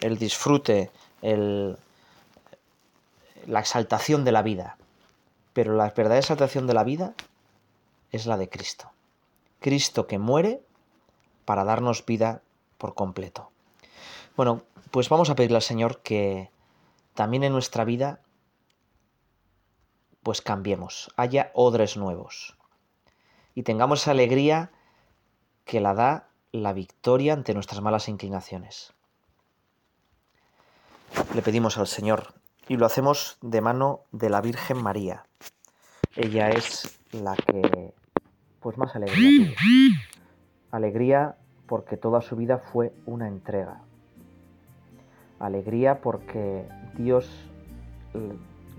el 0.00 0.18
disfrute, 0.18 0.90
el, 1.20 1.76
la 3.46 3.60
exaltación 3.60 4.24
de 4.24 4.32
la 4.32 4.42
vida. 4.42 4.76
Pero 5.52 5.76
la 5.76 5.84
verdadera 5.90 6.18
exaltación 6.18 6.66
de 6.66 6.74
la 6.74 6.84
vida 6.84 7.14
es 8.10 8.26
la 8.26 8.36
de 8.36 8.48
Cristo. 8.48 8.90
Cristo 9.60 10.06
que 10.06 10.18
muere 10.18 10.60
para 11.44 11.64
darnos 11.64 12.04
vida 12.06 12.42
por 12.78 12.94
completo. 12.94 13.50
Bueno, 14.36 14.62
pues 14.90 15.08
vamos 15.08 15.30
a 15.30 15.34
pedirle 15.34 15.56
al 15.56 15.62
Señor 15.62 16.00
que 16.02 16.50
también 17.14 17.44
en 17.44 17.52
nuestra 17.52 17.84
vida 17.84 18.20
pues 20.22 20.40
cambiemos, 20.40 21.12
haya 21.16 21.50
odres 21.54 21.96
nuevos 21.96 22.56
y 23.54 23.62
tengamos 23.62 24.02
esa 24.02 24.12
alegría 24.12 24.70
que 25.64 25.80
la 25.80 25.94
da 25.94 26.28
la 26.52 26.72
victoria 26.72 27.32
ante 27.32 27.54
nuestras 27.54 27.80
malas 27.80 28.08
inclinaciones. 28.08 28.92
Le 31.34 31.42
pedimos 31.42 31.78
al 31.78 31.86
Señor 31.86 32.34
y 32.68 32.76
lo 32.76 32.86
hacemos 32.86 33.38
de 33.40 33.60
mano 33.60 34.00
de 34.12 34.30
la 34.30 34.40
Virgen 34.40 34.82
María. 34.82 35.26
Ella 36.14 36.50
es 36.50 36.98
la 37.12 37.34
que 37.36 37.94
pues 38.60 38.78
más 38.78 38.94
alegría 38.94 39.54
tiene. 39.56 39.56
Alegría 40.72 41.36
porque 41.66 41.96
toda 41.96 42.22
su 42.22 42.34
vida 42.34 42.58
fue 42.58 42.92
una 43.06 43.28
entrega. 43.28 43.82
Alegría 45.38 46.00
porque 46.00 46.66
Dios 46.96 47.30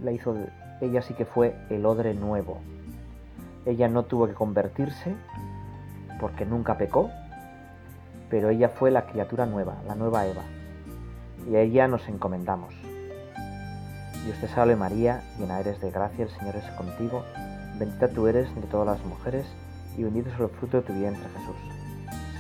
la 0.02 0.12
hizo 0.12 0.36
ella 0.82 1.02
sí 1.02 1.14
que 1.14 1.26
fue 1.26 1.56
el 1.70 1.86
odre 1.86 2.14
nuevo. 2.14 2.60
Ella 3.66 3.88
no 3.88 4.04
tuvo 4.04 4.28
que 4.28 4.34
convertirse 4.34 5.16
porque 6.20 6.46
nunca 6.46 6.78
pecó, 6.78 7.12
pero 8.30 8.50
ella 8.50 8.70
fue 8.70 8.92
la 8.92 9.06
criatura 9.06 9.46
nueva, 9.46 9.76
la 9.88 9.94
nueva 9.96 10.26
Eva. 10.26 10.44
Y 11.50 11.56
a 11.56 11.62
ella 11.62 11.88
nos 11.88 12.08
encomendamos. 12.10 12.74
Dios 14.26 14.38
te 14.40 14.48
salve 14.48 14.76
María, 14.76 15.22
llena 15.38 15.60
eres 15.60 15.80
de 15.80 15.92
gracia, 15.92 16.26
el 16.26 16.32
Señor 16.32 16.56
es 16.56 16.66
contigo, 16.72 17.24
bendita 17.78 18.08
tú 18.08 18.28
eres 18.28 18.54
de 18.56 18.62
todas 18.64 18.98
las 18.98 19.06
mujeres, 19.06 19.46
y 19.98 20.04
bendito 20.04 20.30
es 20.30 20.40
el 20.40 20.50
fruto 20.50 20.78
de 20.78 20.84
tu 20.84 20.94
vientre 20.94 21.30
Jesús. 21.38 21.83